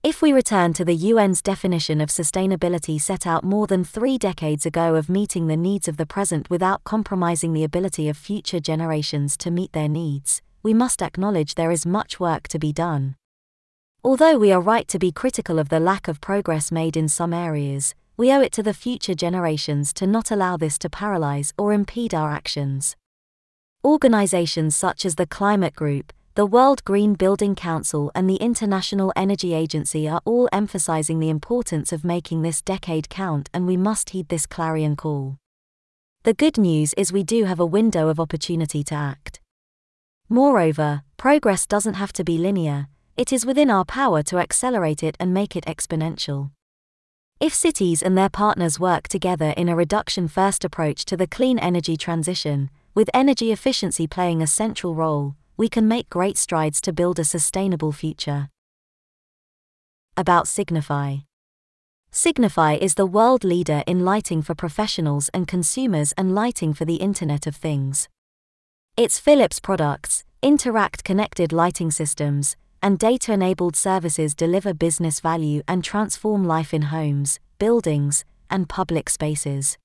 If 0.02 0.22
we 0.22 0.32
return 0.32 0.72
to 0.72 0.84
the 0.86 1.10
UN's 1.10 1.42
definition 1.42 2.00
of 2.00 2.08
sustainability 2.08 2.98
set 2.98 3.26
out 3.26 3.44
more 3.44 3.66
than 3.66 3.84
three 3.84 4.16
decades 4.16 4.64
ago 4.64 4.94
of 4.94 5.10
meeting 5.10 5.46
the 5.46 5.58
needs 5.58 5.88
of 5.88 5.98
the 5.98 6.06
present 6.06 6.48
without 6.48 6.84
compromising 6.84 7.52
the 7.52 7.64
ability 7.64 8.08
of 8.08 8.16
future 8.16 8.60
generations 8.60 9.36
to 9.36 9.50
meet 9.50 9.74
their 9.74 9.90
needs, 9.90 10.40
we 10.62 10.72
must 10.72 11.02
acknowledge 11.02 11.54
there 11.54 11.70
is 11.70 11.84
much 11.84 12.18
work 12.18 12.48
to 12.48 12.58
be 12.58 12.72
done. 12.72 13.16
Although 14.02 14.38
we 14.38 14.50
are 14.50 14.62
right 14.62 14.88
to 14.88 14.98
be 14.98 15.12
critical 15.12 15.58
of 15.58 15.68
the 15.68 15.78
lack 15.78 16.08
of 16.08 16.22
progress 16.22 16.72
made 16.72 16.96
in 16.96 17.06
some 17.06 17.34
areas, 17.34 17.94
we 18.16 18.32
owe 18.32 18.40
it 18.40 18.50
to 18.52 18.62
the 18.62 18.72
future 18.72 19.14
generations 19.14 19.92
to 19.92 20.06
not 20.06 20.30
allow 20.30 20.56
this 20.56 20.78
to 20.78 20.88
paralyze 20.88 21.52
or 21.58 21.74
impede 21.74 22.14
our 22.14 22.30
actions. 22.30 22.96
Organizations 23.84 24.74
such 24.74 25.04
as 25.04 25.16
the 25.16 25.26
Climate 25.26 25.74
Group, 25.74 26.14
the 26.34 26.46
World 26.46 26.82
Green 26.84 27.12
Building 27.12 27.54
Council, 27.54 28.10
and 28.14 28.28
the 28.28 28.36
International 28.36 29.12
Energy 29.16 29.52
Agency 29.52 30.08
are 30.08 30.22
all 30.24 30.48
emphasizing 30.50 31.18
the 31.18 31.28
importance 31.28 31.92
of 31.92 32.02
making 32.02 32.40
this 32.40 32.62
decade 32.62 33.10
count, 33.10 33.50
and 33.52 33.66
we 33.66 33.76
must 33.76 34.10
heed 34.10 34.30
this 34.30 34.46
clarion 34.46 34.96
call. 34.96 35.36
The 36.22 36.32
good 36.32 36.56
news 36.56 36.94
is 36.94 37.12
we 37.12 37.22
do 37.22 37.44
have 37.44 37.60
a 37.60 37.66
window 37.66 38.08
of 38.08 38.18
opportunity 38.18 38.82
to 38.84 38.94
act. 38.94 39.40
Moreover, 40.30 41.02
progress 41.18 41.66
doesn't 41.66 41.94
have 41.94 42.14
to 42.14 42.24
be 42.24 42.38
linear, 42.38 42.88
it 43.20 43.34
is 43.34 43.44
within 43.44 43.68
our 43.68 43.84
power 43.84 44.22
to 44.22 44.38
accelerate 44.38 45.02
it 45.02 45.14
and 45.20 45.34
make 45.34 45.54
it 45.54 45.66
exponential. 45.66 46.52
If 47.38 47.52
cities 47.52 48.02
and 48.02 48.16
their 48.16 48.30
partners 48.30 48.80
work 48.80 49.08
together 49.08 49.52
in 49.58 49.68
a 49.68 49.76
reduction 49.76 50.26
first 50.26 50.64
approach 50.64 51.04
to 51.04 51.18
the 51.18 51.26
clean 51.26 51.58
energy 51.58 51.98
transition, 51.98 52.70
with 52.94 53.10
energy 53.12 53.52
efficiency 53.52 54.06
playing 54.06 54.40
a 54.40 54.46
central 54.46 54.94
role, 54.94 55.34
we 55.58 55.68
can 55.68 55.86
make 55.86 56.08
great 56.08 56.38
strides 56.38 56.80
to 56.80 56.94
build 56.94 57.18
a 57.18 57.24
sustainable 57.24 57.92
future. 57.92 58.48
About 60.16 60.48
Signify 60.48 61.16
Signify 62.10 62.72
is 62.72 62.94
the 62.94 63.04
world 63.04 63.44
leader 63.44 63.84
in 63.86 64.02
lighting 64.02 64.40
for 64.40 64.54
professionals 64.54 65.28
and 65.34 65.46
consumers 65.46 66.12
and 66.12 66.34
lighting 66.34 66.72
for 66.72 66.86
the 66.86 66.96
Internet 66.96 67.46
of 67.46 67.54
Things. 67.54 68.08
Its 68.96 69.18
Philips 69.18 69.60
products, 69.60 70.24
Interact 70.42 71.04
connected 71.04 71.52
lighting 71.52 71.90
systems, 71.90 72.56
and 72.82 72.98
data 72.98 73.32
enabled 73.32 73.76
services 73.76 74.34
deliver 74.34 74.72
business 74.74 75.20
value 75.20 75.62
and 75.68 75.84
transform 75.84 76.44
life 76.44 76.72
in 76.72 76.82
homes, 76.82 77.38
buildings, 77.58 78.24
and 78.48 78.68
public 78.68 79.08
spaces. 79.08 79.78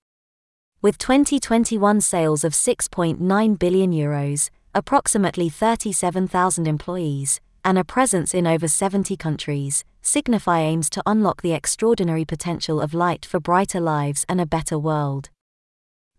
With 0.81 0.97
2021 0.97 2.01
sales 2.01 2.43
of 2.43 2.53
6.9 2.53 3.59
billion 3.59 3.91
euros, 3.91 4.49
approximately 4.73 5.49
37,000 5.49 6.67
employees, 6.67 7.39
and 7.63 7.77
a 7.77 7.83
presence 7.83 8.33
in 8.33 8.45
over 8.45 8.67
70 8.67 9.17
countries, 9.17 9.83
Signify 10.07 10.59
aims 10.59 10.87
to 10.91 11.01
unlock 11.07 11.41
the 11.41 11.53
extraordinary 11.53 12.25
potential 12.25 12.79
of 12.79 12.93
light 12.93 13.25
for 13.25 13.39
brighter 13.39 13.79
lives 13.79 14.23
and 14.29 14.39
a 14.39 14.45
better 14.45 14.77
world. 14.77 15.31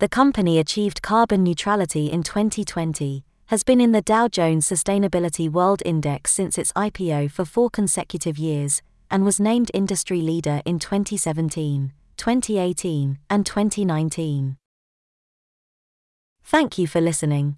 The 0.00 0.08
company 0.08 0.58
achieved 0.58 1.02
carbon 1.02 1.44
neutrality 1.44 2.10
in 2.10 2.24
2020, 2.24 3.24
has 3.48 3.62
been 3.62 3.80
in 3.80 3.92
the 3.92 4.02
Dow 4.02 4.26
Jones 4.26 4.68
Sustainability 4.68 5.48
World 5.48 5.80
Index 5.84 6.32
since 6.32 6.58
its 6.58 6.72
IPO 6.72 7.30
for 7.30 7.44
four 7.44 7.70
consecutive 7.70 8.38
years, 8.38 8.82
and 9.08 9.24
was 9.24 9.38
named 9.38 9.70
industry 9.72 10.20
leader 10.20 10.62
in 10.64 10.80
2017, 10.80 11.92
2018, 12.16 13.18
and 13.30 13.46
2019. 13.46 14.56
Thank 16.42 16.78
you 16.78 16.86
for 16.88 17.00
listening. 17.00 17.56